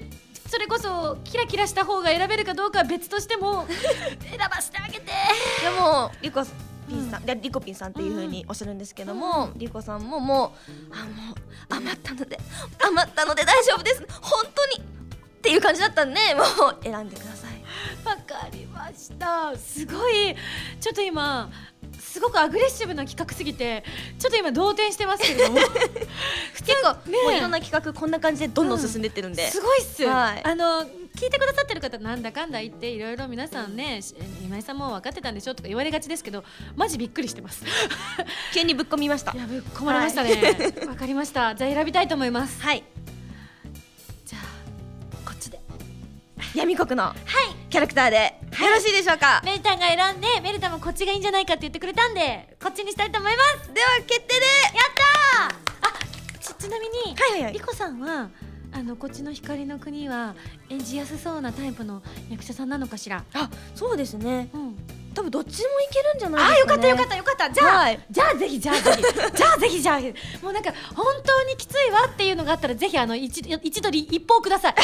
[0.54, 3.66] それこそキラキラした方が選べるかどうかは別としても
[4.22, 5.12] 選ばせてあげて。
[5.64, 6.46] でもリコ
[6.88, 11.36] ピンさん、でリコピンさんっていう風におっしゃるんですけども、リコさんももうあもう
[11.70, 12.40] 余ったので
[12.86, 14.06] 余ったので大丈夫です。
[14.22, 18.06] 本当にっていう感じだったんでもう選んでください。
[18.06, 19.58] わかりました。
[19.58, 20.36] すごい
[20.80, 21.50] ちょっと今
[22.04, 23.84] すごくアグレッシブな企画すぎて
[24.20, 25.60] ちょっと今動転してますけれども。
[26.66, 27.24] 結構、ねえ。
[27.24, 30.42] もういろんな企画こんな感じでどんどん進んでってるんで、すごいっす、はい。
[30.44, 30.84] あの
[31.16, 36.44] 聞いてくださってる方なんだかんだ言っていろいろ皆さんねし今井さんも分かってたんでしょとか言われがちですけど
[36.76, 37.64] マジびっくりしてます。
[38.54, 39.32] 急にぶっ込みました。
[39.32, 40.74] いやぶっ込まれましたね。
[40.88, 41.56] わ、かりました。
[41.56, 42.62] じゃあ選びたいと思います。
[42.62, 42.84] はい
[46.56, 47.14] 闇国の
[47.70, 49.42] キャラクターで、よろしいでしょうか？
[49.44, 53.74] メルタンが選んでメルタンもこっちがいいんじゃないかって言ってくれたんでこっちにしたいと思います。
[53.74, 54.82] では決定でや
[55.50, 55.90] ったー！
[55.90, 57.54] あちちなみに、はいはいはい。
[57.54, 58.30] リコさんは
[58.74, 60.36] あのこっちの光の国は
[60.70, 64.50] 演じやすそうなタイプの役者さんなのかしら、あそうですね。
[64.54, 64.76] うん、
[65.14, 67.52] 多分どっちもいけるんじゃないですか、ね、よかったよかったよかった。
[67.52, 68.00] じゃあ、はい。
[68.10, 69.04] じゃあぜひじゃあぜひ。
[69.36, 70.00] じゃあぜひ じゃあ。
[70.44, 74.76] もうなんか本当にきついわっていうのがあったらぜひあの一一度り一報ください。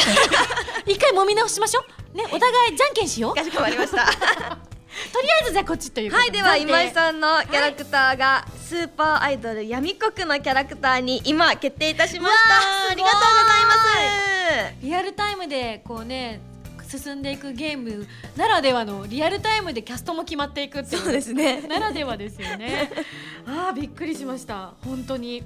[0.86, 2.16] 一回揉み直しましょう。
[2.16, 3.34] ねお互いじゃんけんしよう。
[3.34, 4.69] とかしこまりました
[5.22, 12.90] りあえずじゃあこっちというはいでは今井んさんのキャラクターがスーパーアイドル闇国のキャラクターに今決定いたしました。
[12.90, 13.72] ありがとうございま
[14.70, 14.84] す。
[14.84, 16.40] リアルタイムでこうね
[16.90, 21.02] 進んでいくゲームならではのリアルタイムでキャストも決まっていくっていう。
[21.02, 21.62] そうですね。
[21.62, 22.90] ならではですよね。
[23.46, 24.72] あーびっくりしました。
[24.84, 25.44] 本当に。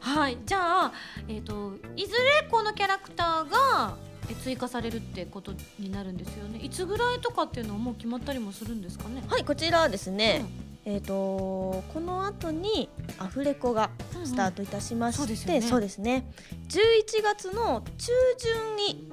[0.00, 0.36] はい。
[0.44, 0.92] じゃあ、
[1.28, 3.96] えー、といずれこのキャラクターが
[4.30, 6.58] え追加されるってことになるんですよね。
[6.58, 9.22] いつぐらいとかっていうのはもう決まったりもするんですかね？
[9.28, 10.44] はいこちらはですね、
[10.84, 11.14] えー、と
[11.92, 13.90] この後にアフレコが
[14.24, 15.60] スタートいたしまして、うんうんそうですよね。
[15.62, 16.30] そうですね。
[16.68, 19.08] 11月の中旬に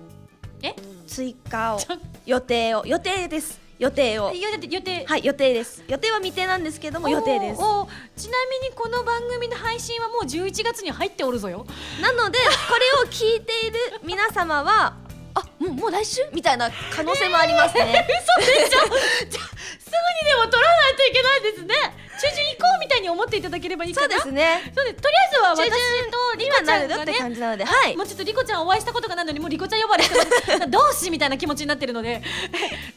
[0.64, 0.76] え？
[1.08, 1.80] 追加を
[2.26, 4.32] 予定を予定です予定を。
[4.32, 5.06] え予定予定。
[5.06, 5.84] はい予定です。
[5.88, 7.58] 予定は未定なんですけども予定です。
[7.58, 11.66] ちなみにこの番組の配信はもう11月に入っておるぞよ。
[12.00, 14.94] なのでこれを聞いている皆様は
[15.36, 16.22] あもうもう来週？
[16.34, 18.08] みたいな可能性もありますね、
[18.40, 18.86] 嘘でしょ？
[19.30, 21.76] じゃあすぐにでも取らないといけないですね。
[22.22, 24.72] 中旬行こうみたいに思っていただければいいかそうなですね。
[24.76, 25.02] そうです。
[25.02, 27.98] とりあえずは私中旬とリコち今なるよってゃんがね感じなのではい。
[27.98, 30.70] もうちょっとリコちゃんお会いしたことがないのにもうリコちゃん呼ばれしてます。
[30.70, 32.22] 同志みたいな気持ちになってるので。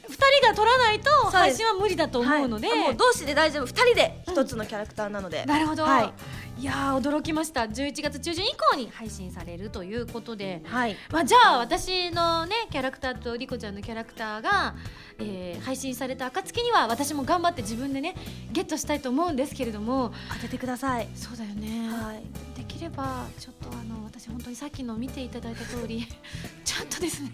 [0.09, 2.79] 二人が取らないとす配信は無理だと思うので、はい。
[2.79, 3.67] もう同士で大丈夫。
[3.67, 6.13] 二人で一つのキャラクターなので、なるほど、はい
[6.59, 7.63] い、やー驚きました。
[7.63, 10.63] 11月中旬以降に配信されるということで。
[10.65, 10.97] はい。
[11.11, 14.75] まあ、じゃあ私のねキャラクターとリコちゃんのキャラクターが、
[15.19, 18.15] えー配信された暁には私も頑張って自分でね
[18.53, 20.13] ゲットしたいと思うんですけれども。
[20.35, 21.09] 当ててください。
[21.15, 22.23] そうだよね、はい。
[22.59, 26.07] できればちょっとあの私本当にさっきの見ていただいた通り。
[26.65, 27.31] ちょっとですね。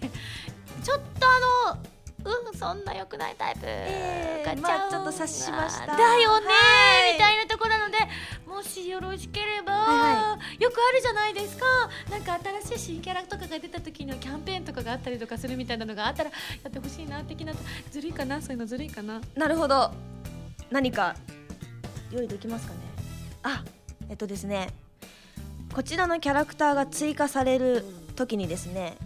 [0.83, 1.77] ちょっとあの
[2.23, 3.61] うんそんな良くないタイプ。
[3.63, 5.87] えーがちゃうまあちょっと察しました。
[5.87, 7.13] だよね、はい。
[7.13, 7.97] みたいなところなので
[8.47, 11.65] もしよろしければ、はよくあるじゃないですか。
[12.09, 16.35] なんか新しい新キャラとかが出た時のキャンペーンとかがあったりとかするみたいなのがあったらや
[16.69, 17.53] ってほしいな的な
[17.91, 18.41] ずるいかな？
[18.41, 19.21] そういうのずるいかな？
[19.35, 19.91] なるほど。
[20.69, 21.15] 何か
[22.11, 22.79] 用意できますかね？
[23.43, 23.63] あ
[24.09, 24.69] えっとですね。
[25.73, 27.85] こちらのキャラクターが追加される
[28.17, 28.97] 時にですね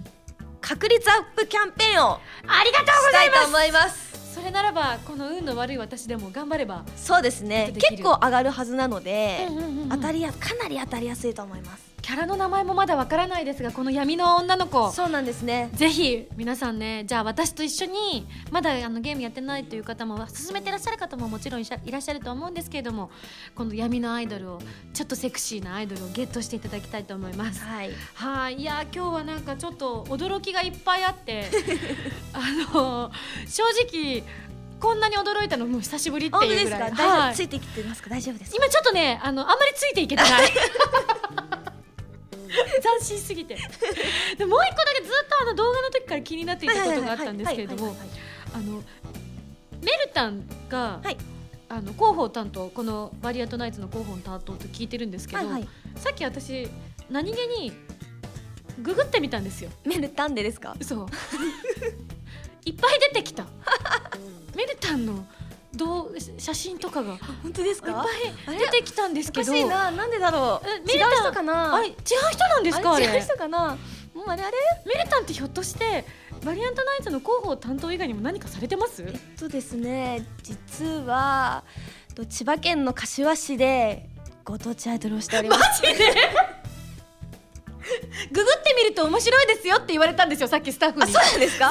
[0.68, 2.14] 確率アップキャンペーンを
[2.48, 4.34] ありがとうしたいと思います。
[4.34, 7.72] それならばこの運の悪い私でも頑張ればそうですね。
[7.76, 9.90] 結構上がるはずなので、うんうんうんうん。
[9.90, 14.92] 当たりやかなり当たりやすいと思いますキャラの名前もまだわからないですがこの闇の女の子。
[14.92, 15.72] そうなんですね。
[15.74, 23.10] ぜひ皆さんねじゃあ私と一緒にまだあのゲームやってないという方も進めてらっしゃる方ももちろんいらっしゃると思うんですけれども
[23.56, 24.60] この闇のアイドルを
[24.94, 27.64] ちょっとセクシーなアイドルをゲットしていただきたいと思います。
[27.64, 27.90] はい。
[28.14, 28.62] はい。
[28.62, 31.46] いや今日はなんかちょっと驚きがいっぱいあって
[32.34, 32.40] あ
[32.72, 33.12] の
[33.48, 34.22] 正直
[34.80, 36.92] こんなに驚いたのも久しぶりっていうぐらい。
[36.92, 37.34] はい。
[37.36, 38.12] ついてきてますか？
[38.12, 38.58] 大丈夫ですか？
[38.58, 40.52] 今ちょっとねあのあんまりついていけてない
[42.82, 43.56] 斬新すぎて。
[44.38, 47.96] でもう一個だけずっとあの動画の時から気になっていたことがあったんですけれども
[48.54, 48.84] あの
[49.82, 51.18] メルタンが、はい。
[51.68, 55.68] あの広報担当このバリアントナイツの広報の担当と聞いてるんですけど、はいはい。
[55.96, 56.68] さっき私
[57.10, 57.74] 何気に
[58.84, 59.72] ググってみたんですよ。
[59.84, 60.76] メルタンでですか？
[60.82, 61.08] そう。
[62.66, 63.48] いっぱい出てきた。
[64.56, 65.26] メルタンの
[65.76, 67.14] どう写真とかが。
[67.14, 68.06] いっ本当ですぱか？
[68.54, 69.92] い出てきたんですおかけどしいな。
[69.92, 70.68] なんでだろう？
[70.68, 71.76] え違う人かな？
[71.76, 71.96] あれ違う
[72.32, 73.06] 人なんですかあれ？
[73.06, 73.78] 違う人かな？
[74.14, 74.54] もうあれあれ？
[74.86, 76.06] メルタンってひょっとして
[76.44, 79.04] バリアントナイツの広報担当以外にも何かされてます？
[79.04, 81.64] えっとですね実は
[82.16, 84.10] と千葉県の柏市で
[84.44, 85.82] ご当地アイドルをしております。
[88.32, 91.04] ググってみると面白いですよって言われたんですよさっきスタッフに。
[91.04, 91.70] あそうなんですか？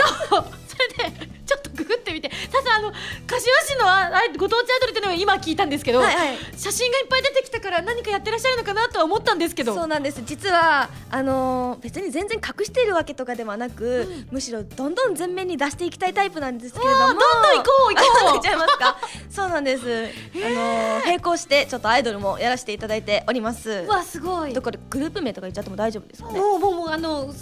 [1.84, 2.30] ググってみて。
[2.30, 2.92] さすあの
[3.26, 6.38] 柏市のああご当地アイドルっていうのを今聞いたんですけど、はいはい。
[6.56, 9.74] 写真がいっぱい出てきたから何かやってらっしゃるのかなとは思ったんですけど。
[9.74, 10.22] そうなんです。
[10.24, 16.98] 実はあのー別に全然隠しているわけとかではなく、むしろどんどん前面に出していきたいタイプなんですけれども。
[16.98, 18.28] どんどん行こう行こう。
[18.28, 18.98] あ行っちゃいますか。
[19.30, 21.04] そうなんです、あのー。
[21.06, 23.70] 並行してちょっとアイドルもやらせていただいております。
[23.70, 24.52] うわすごい。
[24.54, 26.40] だからグループ名とか言っちゃっても大丈夫ですかね。
[26.40, 27.32] もうもうもうあの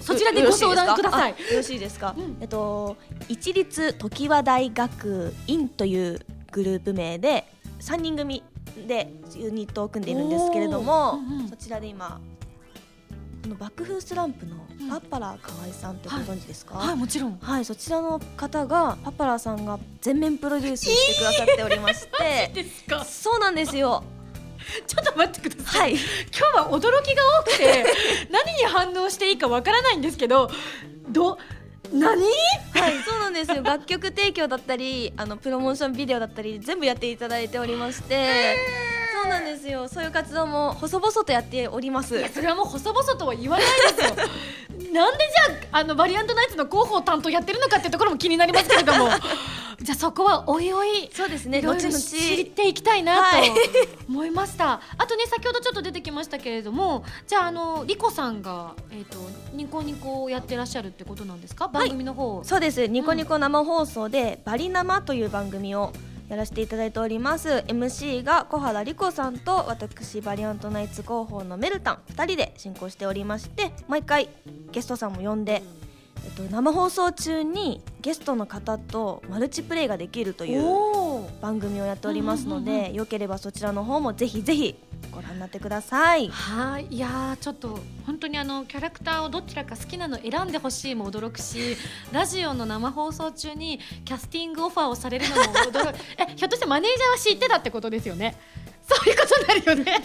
[0.00, 1.30] そちらでご相談ください。
[1.32, 2.14] よろしいですか？
[2.16, 2.36] うん。
[2.40, 2.96] えっと
[3.28, 6.20] 一律常盤大学院という
[6.52, 7.46] グループ名で
[7.80, 8.42] 3人組
[8.86, 12.20] でユニットを組んでいるんですけれども、うんうんそちらで今
[13.42, 16.96] この爆風スランプのうんパッパラー河合さんってご存知ですか、はい。
[16.96, 17.38] もちろん。
[17.40, 22.50] はい、そちらの方がパッパラーさんが全面プロデュースしてくださっておりまして。
[22.62, 23.04] ですか？
[23.04, 24.02] そうなんですよ
[24.86, 25.92] ちょっと待ってください、はい。
[25.94, 27.86] 今日は驚きが多くて
[28.30, 30.50] 何に反応していいかわからないんですけど
[31.08, 31.38] ど
[31.92, 32.22] 何？
[32.74, 33.62] はい、そうなんですよ。
[33.62, 38.56] 楽曲提供だったりあのプロモーションビデオだったり全部やっていただいておりまして、
[39.22, 39.88] そうなんですよ。
[39.88, 42.28] そういう活動も細々とやっております。
[42.28, 44.16] それはもう細々とは言わないですよ。
[44.92, 49.08] なんでじゃああのバリアントナイツの広報担当やってるのかっていうところも気になりますけれども
[49.88, 53.50] じゃあそこはおいおいそうですねいろ知っていきたいなとはい。
[54.06, 59.16] 思いました、あとね先ほどちょっと出てきましたけれどもじゃああのリコさんが、えー、と
[59.54, 61.68] ニコニコをやってらっしゃるってことなんですか？
[61.68, 62.84] 番組の方、そうです。
[62.86, 65.94] ニコニコ生放送で「バリ生」という番組を
[66.28, 67.64] やらせていただいております。
[67.68, 74.28] MC が小原莉子さんと私バリアントナイツ広報のメルタン2人で進行しておりまして毎回
[74.70, 75.62] ゲストさんも呼んで、
[76.24, 80.62] えっと、生放送中にゲストの方とマルチプレイができるという
[81.40, 82.94] 番組をやっておりますので、うんうんうん。
[82.94, 84.74] よければそちらの方もぜひぜひ
[85.10, 86.28] ご覧になってください。
[86.28, 86.86] はい。
[86.90, 91.76] いやーちょっと本当にあのキャラクターをどちらか好きなの選んでほしいも驚くし
[92.12, 95.98] ラジオの生放送中にキャスティングオファーをされるのも驚く。
[96.18, 98.36] えひょっとしてマネージャーは知ってたってことですよね？
[98.88, 100.04] そういうことになるよね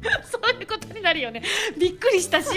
[0.30, 1.42] そういうことになるよね。
[1.78, 2.48] びっくりしたし。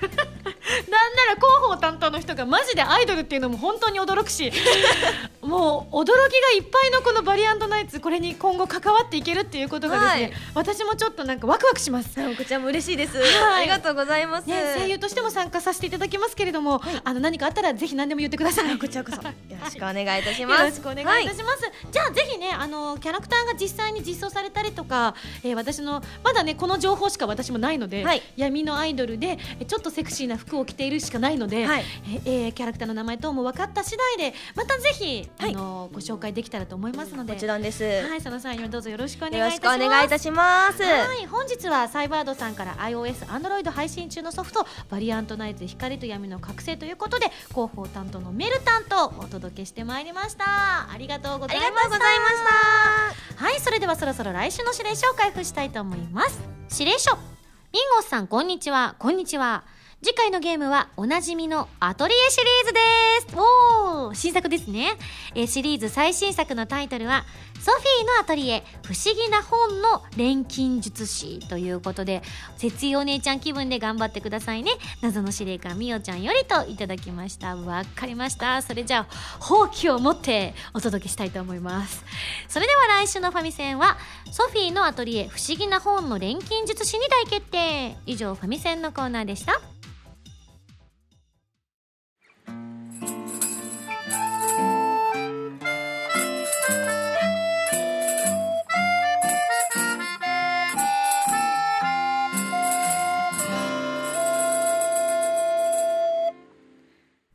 [0.00, 4.52] なんなら広報担当の人がマジでアイドルっていうのも本当に驚くし。
[5.40, 10.32] もう驚きがいっぱいのこのバリアントナイツこれに今後関わっていけるっていうことがですね、はい。
[10.54, 12.16] 私もちょっとなんかワクワクします。
[12.36, 13.62] こちらも嬉しいです、はい。
[13.62, 18.78] ありがとうございます、ね、声優としても参加させていただきますけれども、あの何かあったらぜひ何でも言ってください。
[18.78, 19.16] こちらこそ。
[19.16, 19.32] よ
[19.64, 20.62] ろしくお願いいたしよます。
[20.64, 21.70] ろしくお願いいたします。
[21.90, 31.84] じゃあぜひねあのキャラクターが実際に実装されたりとか、えー私のまだねこの情報しか私もないので、はい闇のアイドルでえちょっとセクシーな服を着ているしかないので、はい
[32.24, 37.84] えーキャラクターの名前等も分かった次第でまたぜひ、はいあのご紹介できたらと思いますので、もちろんです。
[37.84, 39.88] はいその際にはどうぞよろしくお願いいよろしくおたします。
[39.90, 40.82] 願いいたします。
[40.82, 50.44] はい、本日はサイバードさんから iOS、Android 配信中のソフトバリアントナイツ光と闇の覚醒ということで広報担当のメルタンとお届けしてまいりました
[50.90, 52.34] ありがとうごあざいましたりがとうございまし
[53.36, 53.44] た。
[53.44, 56.37] はいそれではそろそろ来週の指令書を開封したいと思います
[56.70, 57.16] 指令書
[57.72, 58.94] ミンゴスさんこんにちは。
[58.98, 59.64] こんにちは。
[60.02, 62.80] 次回のゲームはおなじみのアトリエシリーズで
[63.32, 63.36] す。
[63.36, 64.90] おー新作ですね、
[65.34, 67.24] えーシリーズ最新作のタイトルは
[67.60, 72.22] ソフィーのアトリエ不思議な本の錬金術師ということで
[72.56, 74.72] 節井お姉ちゃん気分で頑張ってくださいね。
[75.02, 77.56] 謎の司令官みおちゃんよりといただきました。
[77.56, 78.62] わかりました。
[78.62, 82.04] それじゃあ放棄を持ってお届けしたいと思います。
[82.48, 83.98] それでは来週のファミセンは
[84.30, 87.96] ソフィーのアトリエ不思議な本の錬金術師に大決定。
[88.06, 89.60] 以上ファミセンのコーナーでした。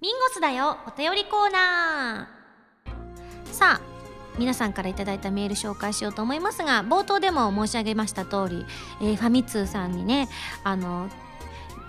[0.04, 3.54] ミンゴスだよお便りコーナー。
[3.54, 3.82] さあ
[4.38, 8.66] 皆さんからいただいたメール紹介しようと思いますが冒頭でも申し上げました通り、
[9.00, 10.28] えーファミ通さんにね
[10.66, 11.08] あの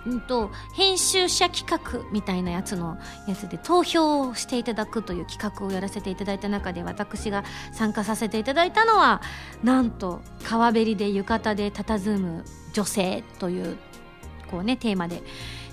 [0.05, 2.97] うんと編集者企画みたいなやつの
[3.27, 9.21] やつで投票をしていただくという企画をやらせていただいた中で私が参加させていただいたのは
[9.61, 13.77] なんと川べりで浴衣で佇む女性という
[14.49, 15.21] こうねテーマで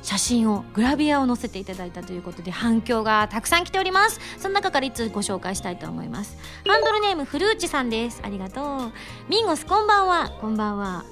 [0.03, 4.21] 写真をグラビアを載せていただいたということで反響がたくさん来ております。
[4.39, 6.37] その中から一通ご紹介したいと思います。
[6.67, 8.21] ハンドルネームフルーチさんです。
[8.23, 8.93] ありがとう。
[9.29, 10.31] ミンゴスこんばんは。
[10.41, 11.05] こんばんは、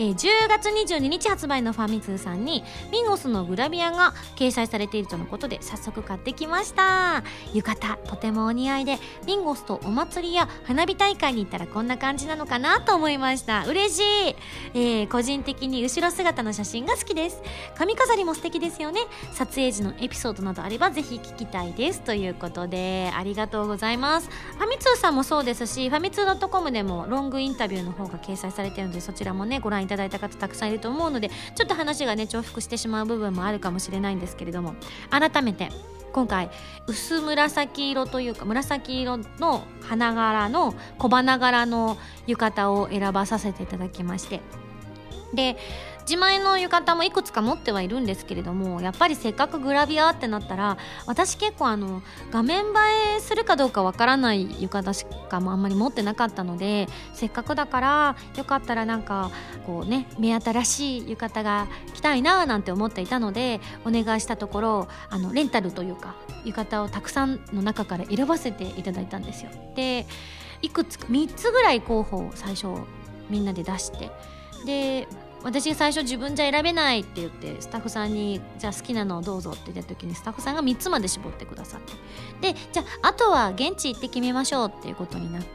[0.00, 7.22] えー10月22日発売のファミ通さんにミンゴスのグラビアが掲載されているとのことで早速買ってきました。
[7.52, 8.96] 浴衣とてもお似合いで
[9.26, 13.66] ミンゴスとお祭りや花火大会に行ったらこんな感じなのかなと思いました。
[13.66, 14.36] 嬉しい、
[14.72, 17.42] えー個人的に後ろ姿の写真が好きです。
[17.76, 19.02] 髪飾りも素敵ですよね。
[19.34, 22.00] 撮影時のエピソードなどあればぜひ聞きたいです。
[22.00, 24.30] ということでありがとうございます。
[24.56, 34.74] ファミ通さんもそうですしファミ通 .com でもロングインタビューの方が掲載されているのでそちらもねご覧いただいた方たくさんいると思うのでちょっと話がね重複してしまう部分もあるかもしれないんですけれども
[35.10, 35.68] 改めて
[36.12, 36.50] 今回
[36.86, 44.40] 薄紫色というか紫色の花柄の小花柄の浴衣を選ばさせていただきまして
[45.34, 45.56] で
[46.10, 52.02] 自前の浴衣もいくつか持ってはいるんですけれどもやっぱりせっかくグラビアってなったら私結構あの
[52.32, 52.64] 画面映
[53.16, 59.30] えするかどうかわからない浴衣しかもあんまり持ってなかったのでせっかくだからよかったらなんか
[59.68, 69.52] こうね目新しい浴衣が着たいななんて思っていたのでお願いしたところあのレンタルというか浴衣をたくさんの中から選ばせていただいたんですよ。
[69.76, 70.08] で
[70.60, 72.66] いくつか3つぐらい候補を最初
[73.28, 74.10] みんなで出して
[74.66, 75.06] で
[75.42, 82.52] 私最初自分じゃ選べないって言ってスタッフさんにじゃあ好きなのをどうぞって言った時にスタッフさんが3つまで絞ってくださって。
[82.52, 85.48] でじゃああとは現地行って決めましょうっていうことになって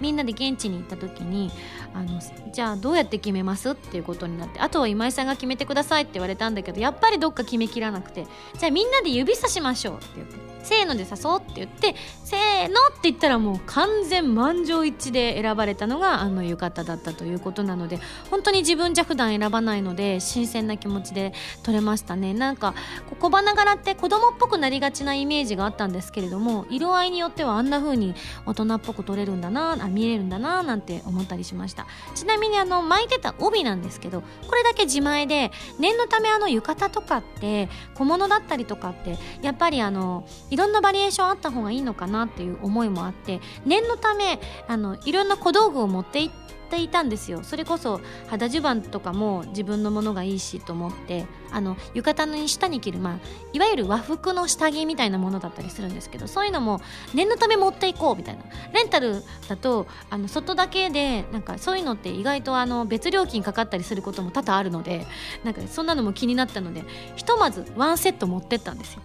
[0.00, 1.52] みんなで現地に行った時に
[1.94, 2.20] あの
[2.52, 8.26] じゃあどうやって決めますっていうことになってあとは今井さんが決めてくださいって言われたんだけどやっぱりどっか決めきらなくて
[8.58, 10.51] じゃあみんなで指さしましょうって言って。
[10.62, 11.94] せーので誘おうって言って
[12.24, 17.98] せーのって言ったらもう完全満場一致で選ばれたのがあの浴衣だったということなので
[18.30, 21.32] 本当に自分じゃ普段選ばないので新鮮な気持ちで
[21.62, 22.34] 撮れましたね。
[22.34, 22.74] なんか
[23.20, 28.14] 小花柄って子供っぽくなりがちなイメージがあったんですけれども色合いによってはあんな風に
[28.46, 31.86] 大人っぽく撮れるんだなあ見れるんだななんて思ったりしました。
[32.14, 44.38] ちなみにあの巻いてた帯なんですけどこれだけ自前で念のためあの浴衣とかって小物だったりとかってやっぱりあのいろんなバリエーションあった方がいいのかなっていう思いもあって念のため
[44.68, 46.30] あのいろんな小道具を持っていっ
[46.68, 47.42] ていたんですよ。
[47.42, 53.18] それこそ肌襦袢とかも自分のものがいいしと思ってあの浴衣の下に着る、まあ、
[53.54, 56.82] いわゆる和服の下着みたいなものだったりするんですけどそういうのも
[57.14, 58.42] 念のため持っていこうみたいな。
[58.74, 65.06] レンタルだとあの外だけでなんかそういうのって意外とあの別料金かかったりすることも多々あるので
[65.44, 66.84] なんかそんなのも気になったので
[67.16, 69.02] ひとまずワンセット持ってったんですよ。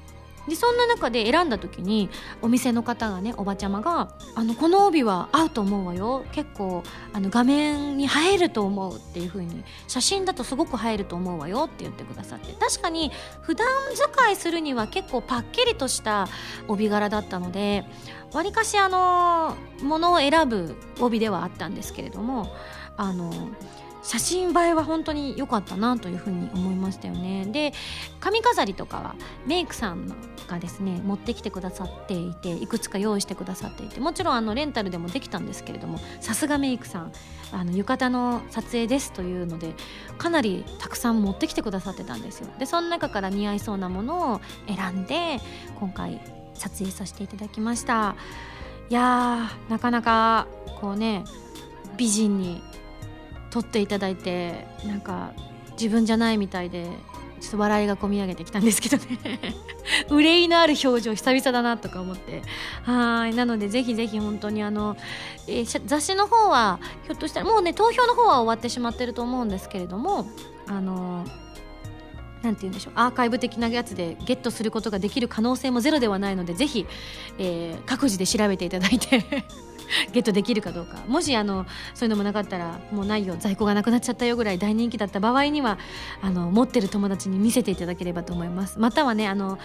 [0.47, 2.09] でそんな中で選んだ時に
[2.41, 6.23] お店の方がねおばちゃまが「あのこの帯は合うと思うわよ。
[6.31, 6.83] 結構
[7.13, 12.53] あの画面に映えると思う」っていう風に写真だとすごく映えると思うわよって言ってくださって。
[12.53, 16.27] 確かに普段使いするには結構パッキリとした
[16.67, 17.85] 帯柄だったので
[18.33, 22.53] わりかしあのものを選ぶ帯ではあったんですけれども
[22.97, 23.31] あの
[24.07, 27.45] 写真映えは本当に良かったなというふうに思いましたよね。
[27.45, 27.73] で
[28.21, 30.07] 髪飾りとかはメイクさん
[30.47, 37.11] がですね持ってきてくださっていていくつか用意してくださっていてもちろんあのレンタルでもできたんですけれどもさすがメイクさん
[37.51, 39.73] あの浴衣の撮影ですというので
[40.17, 42.47] かなりたくさん持ってきてくださってたんですよ。
[42.59, 45.41] でその中から似合いそうなものを選んで
[45.81, 46.21] 今回
[46.53, 48.15] 撮影させていただきました。
[48.89, 50.47] いやーなかなか
[50.79, 51.25] こうね
[51.97, 52.63] 美人に
[53.57, 55.31] 撮っていただいてなんか
[55.71, 56.85] 自分じゃないみたいで
[57.39, 59.39] ちょっと笑いがこみ上げてきたんですけどね。
[60.09, 62.41] 憂いのある表情久々だなとか思って。
[62.83, 63.35] はい。
[63.35, 64.95] なのでぜひぜひ本当にあの、
[65.47, 70.27] えー雑誌の方はひょっとしたらもうね投票の方は終わってしまってると思うんですけれども
[70.67, 71.25] あの
[72.41, 72.93] なんて言うんでしょう。
[72.95, 76.85] アーカイブ的なやつでゲットすることができる可能性もゼロではないのでぜひ、
[77.37, 79.23] えー各自で調べていただいて。
[80.11, 80.97] ゲットできるかどうか。
[81.07, 85.77] もしあのそういうのもなかったらもうないよ在庫がなくなっちゃったよぐらい大人気だった場合には
[86.21, 88.79] あの持ってる友達に見せていただければと思います。
[88.79, 89.57] またはねあの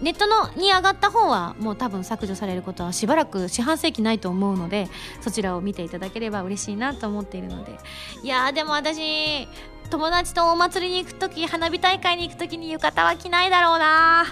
[0.00, 4.88] ネットのに上がった方はもう多分削除されることはしばらく四半世紀ないと思うので
[5.20, 7.78] そちらを見ていただければ嬉しいなと思っているので。
[8.22, 9.48] いやでも私
[9.90, 14.24] 友達とお祭りに行く時花火大会に行く時に浴衣は着ないだろうな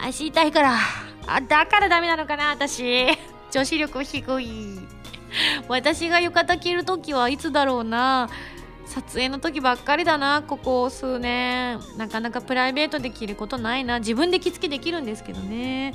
[0.00, 0.76] 足痛いから
[1.26, 3.06] あだからダメなのかな私
[3.54, 4.80] 女子力低い。
[5.68, 8.28] 私が浴衣着る時はいつだろうな。
[8.86, 11.78] 撮影の時ばっかりだなここ数年。
[11.96, 14.00] なかなかプライベートで着ることないな。
[14.00, 15.94] 自分で着付けできるんですけどね。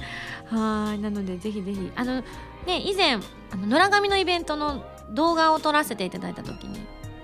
[0.50, 1.92] はいなのでぜひぜひ。
[1.98, 2.24] あの
[2.66, 3.16] ね以前
[3.52, 4.82] あの野良髪のイベントの
[5.12, 6.80] 動画を撮らせていただいた時に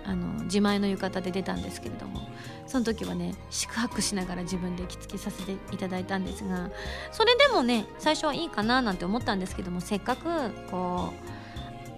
[0.07, 2.21] あの自前の浴衣で出たんですけれども
[2.67, 6.69] その時はね宿泊しながら自分で着付けさせていただいたんですが
[7.11, 11.35] それでもね最初はいいかななんて思ったんですけどもせっかくこう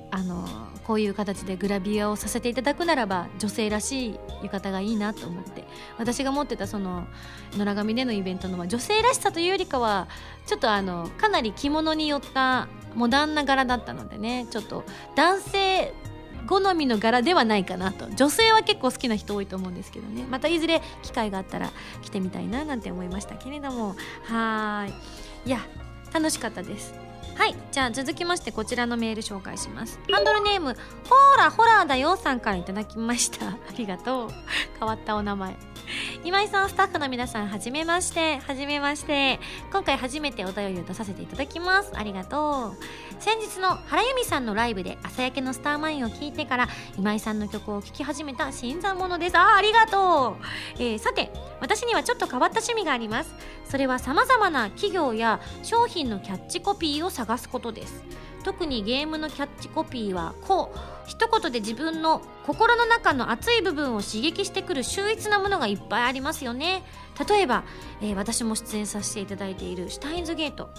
[0.10, 0.48] あの
[0.86, 5.66] こういう形でグラビアをさせていただくならば女性らしい浴衣がいいなと思って
[5.98, 7.08] 私が持ってたその
[7.58, 10.08] 野良髪でのイベントのは女性らしさというよりかは
[10.46, 14.86] ちょっとあのかなり着物によったモダンな柄だったのでねちょっと
[15.16, 15.94] 男性
[16.48, 18.10] 好みの柄ではないかなと。
[18.16, 20.26] 女性は結構好きな人多いと思うんですけどね。
[20.30, 21.72] またいずれ機会があったら
[22.02, 23.96] 着てみたいななんて思いましたけれども。
[24.24, 24.88] は
[25.46, 25.50] い。
[25.50, 25.60] いや
[26.14, 26.94] 楽しかったです。
[27.36, 27.56] はい。
[27.72, 30.00] じゃあ続きましてこちらのメール紹介します。
[30.12, 33.50] ハンドルネームほーらホラーだよさんからいただきました。
[33.50, 34.30] ありがとう。
[34.80, 35.56] 変わったお名前。
[36.24, 38.38] 今井さんスタッフの皆さんはじめまして。
[38.40, 39.40] はじめまして。
[39.72, 41.92] 今回初めてお便りを出させていただきます。
[41.96, 43.22] ありがとう。
[43.22, 49.38] 先日の原由美さんのライブで朝焼けのスターマインを聞いてから今井さんの曲を聴き始めた新参者です。
[49.38, 51.32] ああありがとう、えー、さて
[51.62, 53.34] 私にはちょっと変わった趣味があります。
[53.66, 58.04] それは様々な企業や商品のキャッチコピーを探すことです。
[58.48, 66.84] 特にゲームのキャッチコピーはこう一言で自分の心の中の熱い部分を刺激してくる秀逸なものがいっぱいありますよね。
[67.28, 67.66] 例えば、
[68.00, 70.70] えー、私も出演させていただいているシュタインズゲート。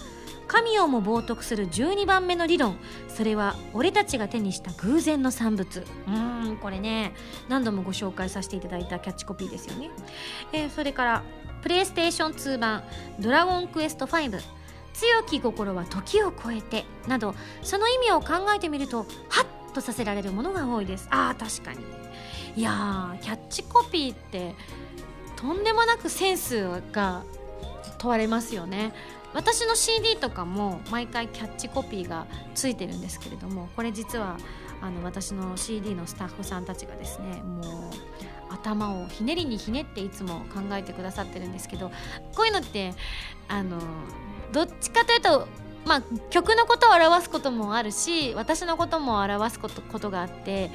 [0.47, 2.75] 神をも冒涜する12番目の理論。
[3.07, 5.85] それは俺たちが手にした偶然の産物。
[6.07, 7.13] うんこれね。
[7.49, 9.91] 何度もご紹介させていただいたキャッチコピーですよね、
[10.53, 11.23] えー、それから
[11.61, 12.83] プレイステーション2版
[13.19, 14.41] 「ドラゴンクエスト5」
[14.99, 21.07] 強き心は時を超えてなどその意味を考えてみるとハッとさせられるものが多いです。
[21.09, 21.85] あー確かに。
[22.57, 24.55] いやキャッチコピーって
[25.37, 27.23] とんでもなくセンスが
[27.97, 28.93] 問われますよね。
[29.33, 34.37] 私の CD とかも毎回キャッチコピーがついてるんですけれどもこれ実は
[34.81, 37.63] あの私の CD のスタッフさんたちがですねもう
[38.49, 41.91] 頭をひねりにひねっていつも考えてくださってるんですけど
[42.35, 42.93] こういうのって
[43.47, 43.79] あの
[44.51, 45.47] どっちかというと
[45.85, 50.71] まあ曲のことを表すこともあるし私のことも表すことことがあって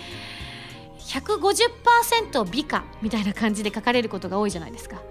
[0.98, 5.02] 150%美化みたいな感じで書かれることが多いじゃないですか。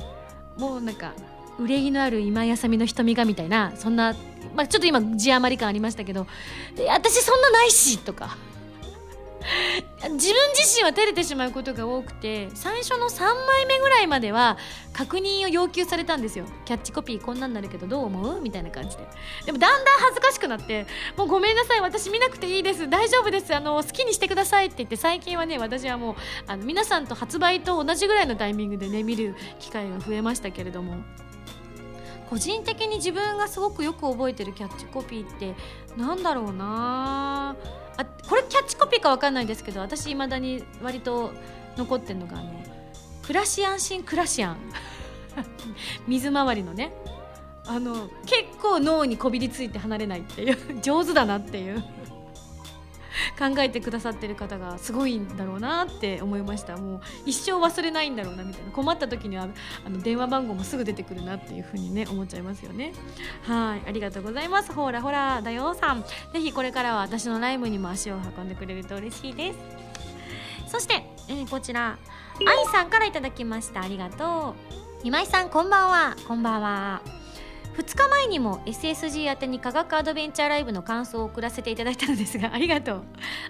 [0.58, 1.14] もうなんか
[1.60, 4.16] 憂いのある今やさみの瞳がみたいなそんな、
[4.56, 6.26] まあ、ちょっと今字余り感ありましたけど
[6.88, 8.38] 私そんなないしとか。
[10.12, 14.58] 自分自身は照れてしまうことが多くて最初の3枚目ぐらいまでは
[14.92, 16.46] 確認を要求されたんですよ。
[16.66, 18.42] キャッチコピーこんなんなるけどどう思う？
[18.42, 19.08] みたいな感じで。
[19.46, 20.86] でもだんだん恥ずかしくなって
[21.18, 22.90] もうごめんなさい私見なくていいです。
[22.90, 23.56] 大丈夫です。
[23.56, 26.16] あの好きにしてくださいって言って最近はね私はもう
[26.48, 30.98] あの皆さんと発売と同じぐらいのタイミングでね見る機会が増えましたけれども。
[32.30, 35.54] 個人的に自分がすごくよく覚えてるキャッチコピーって
[35.96, 37.56] なんだろうな
[37.98, 41.32] あこれキャッチコピーか分かんないですけど私いまだに割と
[41.78, 42.64] 残ってるのがあの
[43.26, 44.58] クラシアンシンクラシアン。
[46.08, 46.92] 水回りのね。
[47.66, 50.58] あの結構脳にこびりついて離れないっていう。
[50.84, 51.84] 上手だなっていう。
[53.38, 56.78] 考えてくださってる方がすごいんだろうなって思いました。
[56.78, 58.72] もう一生忘れないんだろうなみたいな。
[58.72, 59.48] 困った時には
[59.86, 62.94] あの電話番号もすぐ出てくるなっていうふうにね思っちゃいますよね。
[63.44, 63.82] はい。
[63.88, 64.74] ありがとうございます。
[64.74, 66.04] ほらほらだよさん。
[66.34, 69.60] ぜひこれからは私のライブにも足を運んでくれると嬉しいです。
[70.68, 71.98] そして、えー、こちら。
[72.40, 73.82] 愛さんから頂きました。
[73.82, 74.74] ありがとう。
[75.04, 76.16] 今井さんこんばんは。
[76.28, 77.23] こんばんは。
[77.76, 83.04] 2日前にも SSG 宛てに科学アドベンチャーライブの感想を送らせていただいたのですが ありがとう。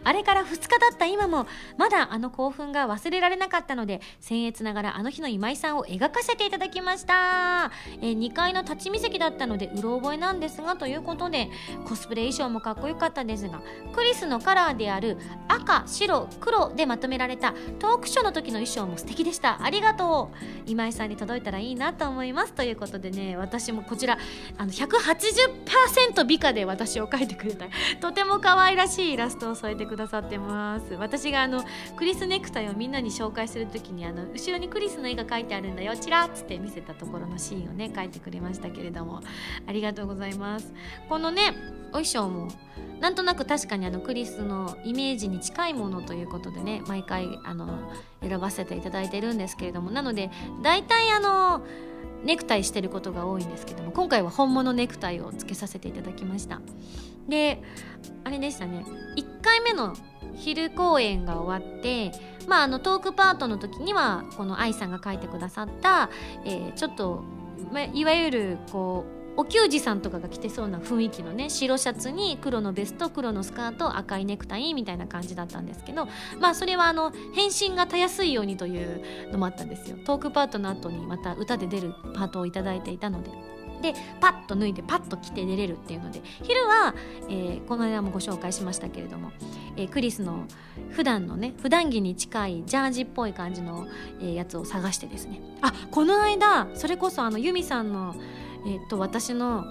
[0.03, 1.45] あれから2日経った今も
[1.77, 7.71] まだあの興奮が忘れられなかったので僭越ながらあの日の今井さんを描かせていただきました、
[8.01, 11.49] えー、2階の立ち見席だったのでうろ覚えなんですがということで
[11.85, 13.61] コスプレ衣装もかっこよかったですが
[13.93, 15.17] クリスのカラーである
[15.47, 19.63] 赤白黒でまとめられたトークショーの時の衣装も素敵でした。
[19.63, 20.37] ありがとう。
[20.65, 22.53] 今井さんに届いたらいいなと思います。
[22.53, 24.12] ということでね私もこちら
[24.57, 27.65] あの180%美化で私を描いてくれた。
[28.01, 30.93] とても可愛らしいイラストを添えてくださってます。
[30.95, 31.63] 私があの
[31.95, 39.21] クリスネクタイをみんなに紹介する時にあの後ろにクリスの絵が描いてあるんだよチラッつって見せたところのシーンをね描いてくれましたけれども。
[39.67, 40.73] ありがとうございます。
[41.09, 41.53] このね
[41.89, 42.47] お衣装も
[42.99, 47.67] なんとなく確かにあのクリスのイメージに近いものということでね毎回あの
[48.21, 49.91] 選ばせていただいてるんですけれども。
[49.91, 51.65] なので大体あの
[52.23, 56.61] ネクタイしてることが多いんですけども今回は本物ネクタイをつけさせていただきました。
[57.27, 57.61] で
[58.23, 58.85] あれでしたね。
[59.17, 59.93] 1回目の
[60.35, 62.11] 昼公演が終わって
[62.47, 66.09] まああのトークパートの時にはこの愛さんが書いてくださった、
[66.45, 67.23] えー、ちょっと、
[67.71, 76.07] まあ、いわゆるこうお給仕さんとかが着てそうな雰囲気のね白シャツに黒のベスト黒のスカート赤いネクタイみたいな感じだったんですけど
[76.39, 79.97] まあそれはあの返信がたやすいようにというのもあったんですよ。
[80.05, 83.31] トークパートの後にまた歌で出るパートを頂いていたので。
[83.83, 86.95] でパッと脱いでパッと着て出れるっていうので昼は、
[87.27, 89.33] えーこの間もご紹介しましたけれども、
[89.75, 90.45] えークリスの
[90.91, 93.85] 普段のね普段着に近いジャージっぽい感じの、
[94.21, 95.41] えーやつを探してですね。
[95.61, 98.15] あこの間それこそあのユミさんの、
[98.65, 99.65] えー、と私の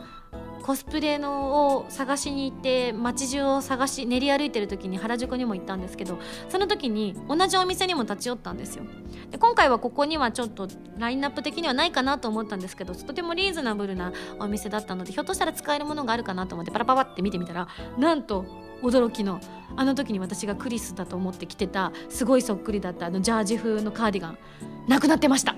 [0.62, 6.18] コスプレのを探しに行って街中を探し練り歩いてる時に原宿にも行ったんですけど
[6.49, 8.84] その時に同じお店にも立ち寄ったんですよ。
[9.30, 10.68] で今回はここにはちょっと
[10.99, 17.68] ラインナップ的にはないかなと思ったんですけどとてもリーズナブルなお店だったのでひょっとしたら使えるものがあるかなと思ってパラパラって見てみたら
[17.99, 18.45] なんと
[18.82, 19.40] 驚きの
[19.76, 24.38] あの時に私がクリスだと思って着てたすごいそっくりだったあのジャージ風のカーディガン
[24.86, 25.57] なくなってました。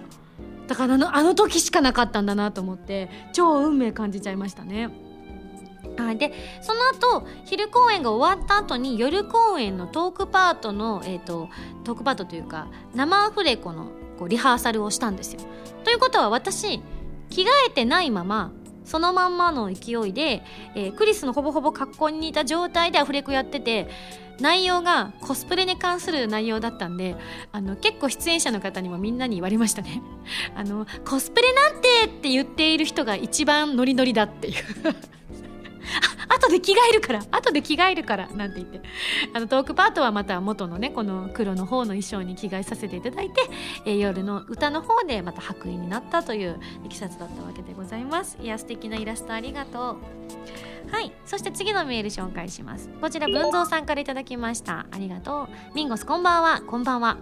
[0.66, 4.90] だからあのあの時しかなかったんだなと思って超運命感じちゃいましたね
[5.96, 6.80] はい、でその
[7.20, 11.48] 後昼公演が終わった後に夜公演のトークパートの、えー、と
[11.84, 15.40] トークパートというか生アフレコのこうリハーサルをしたんですよ。
[15.84, 16.80] ということは私
[17.30, 18.52] 着替えてないまま
[18.84, 20.42] そのまんまの勢いで、
[20.74, 23.88] えークリスのほぼほぼ格好に似た状態でアフレコやってて
[24.40, 27.16] 内容がコスプレに関する内容だったんで
[27.52, 30.02] あの結構出演者の方にもみんなに言われましたね。
[30.54, 34.54] あのコスプレなんてって言っている人が一番ノリノリだっていう。
[36.28, 37.24] あ後で着替えるから。
[37.30, 38.28] 後で着替えるから。
[38.28, 38.80] なんて言って。
[39.32, 43.42] あのトークパートはまた元のねこの黒の方の衣装に着替えさせていただいて、
[43.86, 48.38] えー夜の歌の方でまた白衣になったといういきさつだったわけでございます。
[48.40, 49.96] いや素敵なイラストありがとう。
[50.90, 51.12] はい。
[51.24, 52.88] そして次のメール紹介します。
[53.00, 54.86] こちら文蔵さんからいただきました。
[54.90, 55.74] ありがとう。
[55.74, 56.62] ミンゴスこんばんは。
[56.66, 57.18] こんばんは。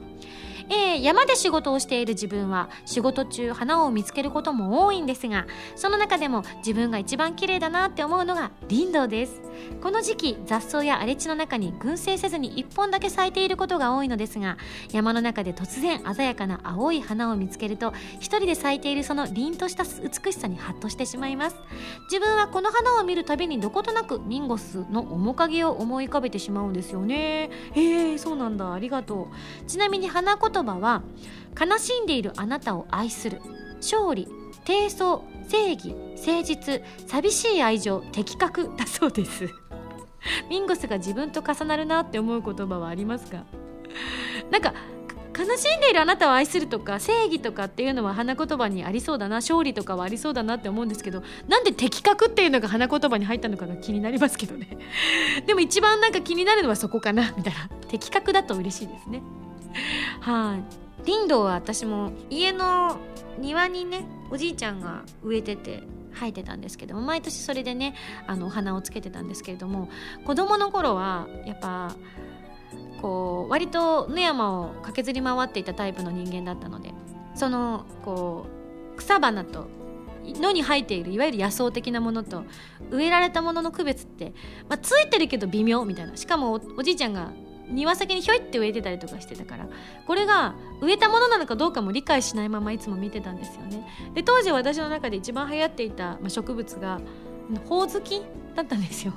[0.72, 5.46] えー山で仕事をしている自分は仕事中花を見つけることも多いんですが
[5.76, 9.42] その中でも自分が一番綺麗だなって思うのが林道です。
[9.82, 14.56] この時期雑草や荒れ地の中に群生せずに1本だけ咲いていることが多いのですが
[14.92, 21.56] 山の中で突然鮮やかな青い花を見つけると一人で咲いているその凛とした美しさにハッとしてしまいます。
[22.04, 27.50] 自分はこの花を見るたびにどことなくミンゴスの面影を思い浮かべてしまうんですよね。
[27.72, 28.72] へえそうなんだ。
[28.72, 29.66] ありがとう。
[29.66, 31.02] ちなみに花言葉は
[31.60, 33.40] 悲しんでいるあなたを愛する。
[33.76, 34.28] 勝利
[34.64, 39.48] 低層正義誠実寂しい愛情的確だそうです。
[40.48, 43.44] ミンゴスが自分と重なるなって思う言葉はありますか？
[44.50, 44.72] なんか
[45.34, 54.78] か悲しんでいるあなたを愛するとか正義とかっていうのは花言葉にありそうだな勝利とかはありそうだなって思うんですけどなんで的確っていうのが花言葉に入ったのかが気になりますけどね。
[55.46, 57.68] でも一番なんか気になるのはそこかなみたいな。
[57.88, 59.22] 的確だと嬉しいですね。
[60.20, 60.82] はい。
[61.04, 62.96] 林道は私も家の
[63.38, 65.82] 庭にねおじいちゃんが植えてて
[66.14, 67.94] 生えてたんですけども毎年それでね
[68.26, 69.88] あのお花をつけてたんですけれども
[70.24, 71.94] 子供の頃はやっぱ
[73.00, 76.92] こう割と野山を駆けずり回っていたタイプの人間だったので
[77.34, 78.46] そのこ
[78.94, 79.66] う草花と
[80.24, 82.44] 野に生えているいわゆる野草的なものと
[82.90, 84.34] 植えられたものの区別って、
[84.68, 86.16] まあ、ついてるけど微妙みたいな。
[86.16, 87.32] しかもおおじいちゃんが
[87.72, 89.68] 庭先にひょいって植えてたりとかしてたから
[90.06, 93.86] これが植えたものなのかどうかも理解しないままいつも見てたんですよね。
[94.14, 97.00] で当時私の中で一番流行っていた、まあ、植物が
[97.68, 98.22] ほおずき
[98.54, 99.12] だったんですよ。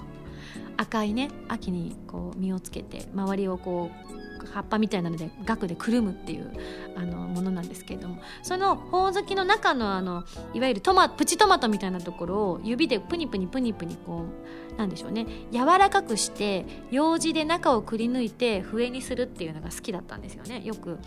[0.78, 6.52] 赤いね秋にこう実をつけて周りをこう葉っぱみたいなので額でくるむっていう
[6.96, 8.22] あのものなんですけれども。
[8.44, 14.26] そのほおずきの中のあのいわゆるトマプチトマトみたいなところを指でプニプニプニプニこ
[14.65, 15.26] うなんでしょうね。
[15.52, 20.62] 柔らかくして楊枝で中をくり抜いて笛にするっていうのが好きだったんですよね。
[20.64, 21.00] よく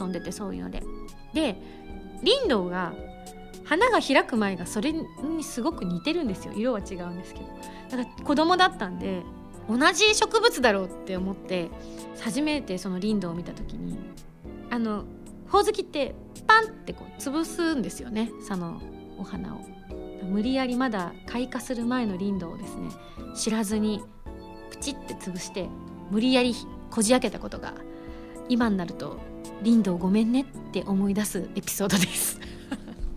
[0.00, 0.82] 遊んでてそういうので。
[1.34, 1.56] で
[2.22, 2.92] 林道が
[3.64, 6.52] 花が開く前がそれにすごく似てるんですよ。
[6.54, 7.46] 色は違うんですけど。
[7.90, 9.22] だから子供だったんで
[9.68, 11.68] 同じ植物だろうって思って
[12.20, 13.98] 初めてその林道を見た時に
[14.70, 15.04] あの
[15.48, 16.14] ほおずきって
[16.46, 18.30] パンってこう潰すんですよね。
[18.46, 18.80] その
[19.18, 19.79] お花を。
[20.22, 22.90] 無理やりまだ開花する前の林道をですね
[23.34, 24.02] 知らずに
[24.70, 25.68] プチって潰して
[26.10, 26.54] 無理やり
[26.90, 27.74] こじ開けたことが
[28.48, 29.18] 今になると
[29.62, 32.40] 林道ごめんねって思い出すエピソードです。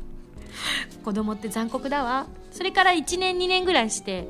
[1.03, 2.27] 子供って残酷だわ。
[2.51, 4.27] それから1年2年ぐらいして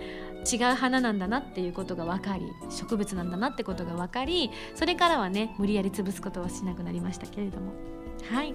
[0.52, 7.74] 違う花なんだなっていうことが分かり植物なんだなってことが分かりそれからはね無理やり潰すことはしなくなりましたけれども。
[8.30, 8.54] はい。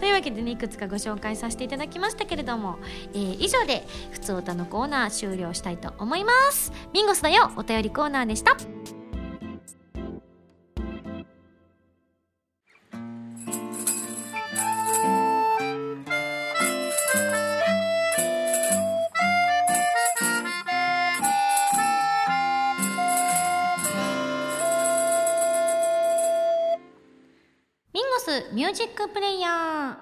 [0.00, 2.78] というわけでねいくつかご紹介させていただきましたけれども、
[3.14, 6.72] えー以上で「ふつおた」のコーナー終了したいと思います。
[6.92, 8.56] ミンゴスだよお便りコーナーでした。
[28.26, 29.96] スミュージックプレイヤ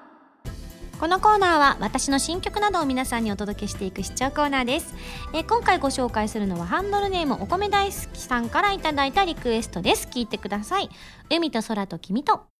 [0.47, 4.95] ーこのコーナーは私の新曲などを皆さんにお届けしていく視聴コーナーです、
[5.35, 10.09] えー今回ご紹介するのはハンドルネームお米大好きさんからいただいたリクエストです。
[10.11, 10.89] 聞いてください。
[11.29, 12.54] 海と空と君と。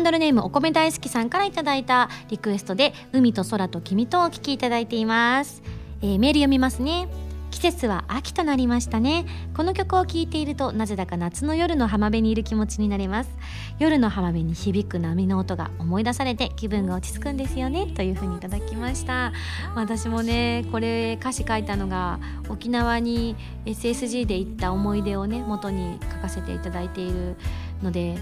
[0.00, 5.62] ンドルネームお米大好きさんからいただいたリクエストで海と空と君とお聞きいただいています、
[6.02, 7.08] えーメール読みますね。
[7.50, 9.26] 季節は秋となりましたね。
[9.54, 13.30] この曲を聴いているとなぜだか夏の夜の浜辺にいる気持ちになれます。
[13.78, 17.86] 夜の浜辺に響く波の音が思い出されて気分が落ち着くんですよね。
[17.88, 19.32] というふうにいただきました。
[19.74, 23.36] 私もねこれ歌詞書いたのが沖縄に
[23.66, 27.36] SSG で行った思い出をね元に書かせていただいている
[27.82, 28.16] ので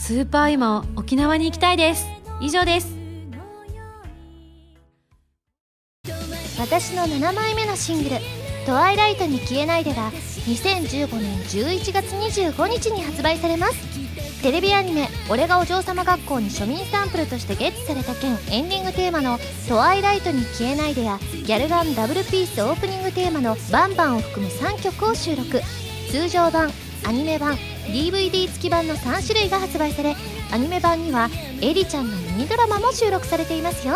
[0.00, 2.06] スーパー今沖縄に行きたいです。
[2.40, 2.96] 以上です。
[6.58, 8.16] 私の7枚目のシングル
[8.64, 10.10] 「トワイライトに消えないで」が
[10.46, 13.74] 2015年11月25日に発売されます。
[14.40, 19.38] テレビアニメ「俺がお嬢様学校」に庶民サンプルとしてゲットされた件エンディングテーマの
[19.68, 25.60] 「トワイライトに消えないで」やギャルガンダブルピースオープニングテーマの「バンバン」を含む3曲を収録。
[26.10, 26.72] 通常版
[27.06, 30.14] アニメ版 DVD 付き版の3種類が発売され
[30.52, 31.28] アニメ版には
[31.62, 33.94] エリちゃんのミニドラマも収録されていますよ。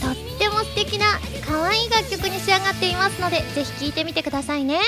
[0.00, 1.06] とっても素敵な
[1.46, 4.80] 可愛い楽曲に仕上がっていますのでぜひ聴いてみてくださいね。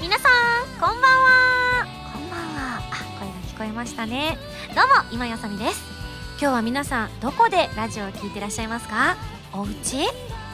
[0.00, 1.86] 皆さんこんばんは。
[2.12, 2.78] こんばんは。
[2.78, 2.80] あ
[3.18, 4.36] 声が聞こえましたね。
[4.74, 5.82] どうも今やさみです。
[6.38, 9.16] 今日は皆さんどこでラジオを聞いてらっしゃいますか？
[9.52, 10.06] お家？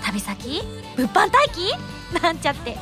[0.05, 0.63] 旅先？
[0.97, 1.75] 物販待機？
[2.23, 2.77] なんちゃって、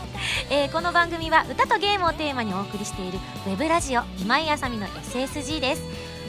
[0.51, 5.83] えーこの番組は歌とゲームをテーマにお送りしているウェブラジオ今井あさみの SSG です。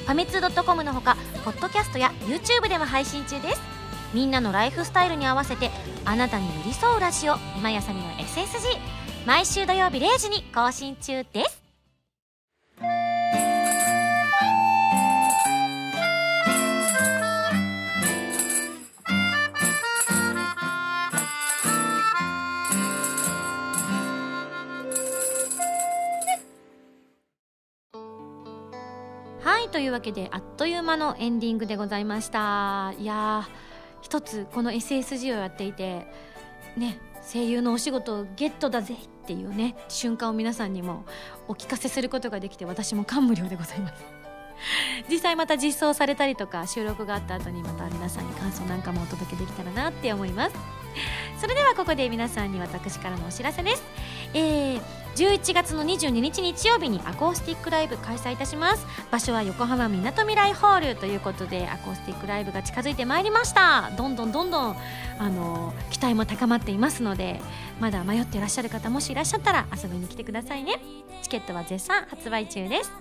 [0.05, 3.61] ファミツー .com のほかポッドキャストや YouTube でも配信中です。
[4.13, 5.71] みんなのライフスタイルに合わせて
[6.05, 8.77] あなたに寄り添うラジオ今井あさみの SSG
[9.25, 11.60] 毎週土曜日0時に更新中です。
[29.81, 32.93] いというわけであっという間のエンディングでございました。
[32.99, 36.05] いやー一つこの SSG をやっていて
[36.77, 36.99] ね
[37.33, 41.05] 声優のお仕事をゲットだぜっていうね瞬間を皆さんにも
[41.47, 43.93] お聞かせすることができて私も感無量でございます。
[45.09, 50.55] 実際また実装されたりとか収録があった後にまた皆さんに感想なんかもお届けできたらなって思います。
[51.39, 53.83] それではここで皆さんに私からのお知らせです、
[54.33, 54.81] えー
[55.15, 58.85] 11月の22日日曜日にアコースティックライブ開催いたします。
[59.11, 63.91] 場所は横浜みなとみらいホールということでアコースティックライブが近づいてまいりました。
[63.97, 64.75] どんどんどんどん
[65.19, 67.41] あの期待も高まっていますので
[67.79, 70.79] まだ迷っていらっしゃる方もしいらっしゃったら遊びに来てくださいね。
[71.21, 72.91] チケットは絶賛発売中です。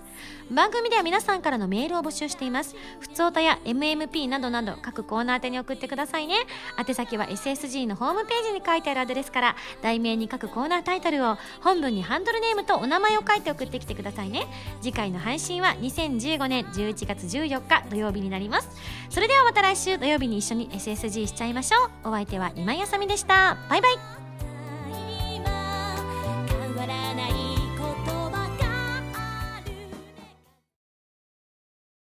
[0.51, 2.75] 番組では皆さんからのメールを募集しています。
[2.99, 6.35] ふつおたや MMP などなど各コーナー宛てに送ってくださいね。
[6.77, 14.47] 宛先は SSG のホームページに書いてあるアドレスから題名に各コーナータイトルルを本文にハンドルネームとお名前を書いて送ってきてくださいね。
[14.81, 18.69] 次回の配信は2015年11月14日土曜日になります。
[19.09, 22.09] それではまた来週土曜日に一緒に SSG しちゃいましょう。
[22.09, 23.57] お相手は今井あさみでした。
[23.69, 24.30] バイバイ。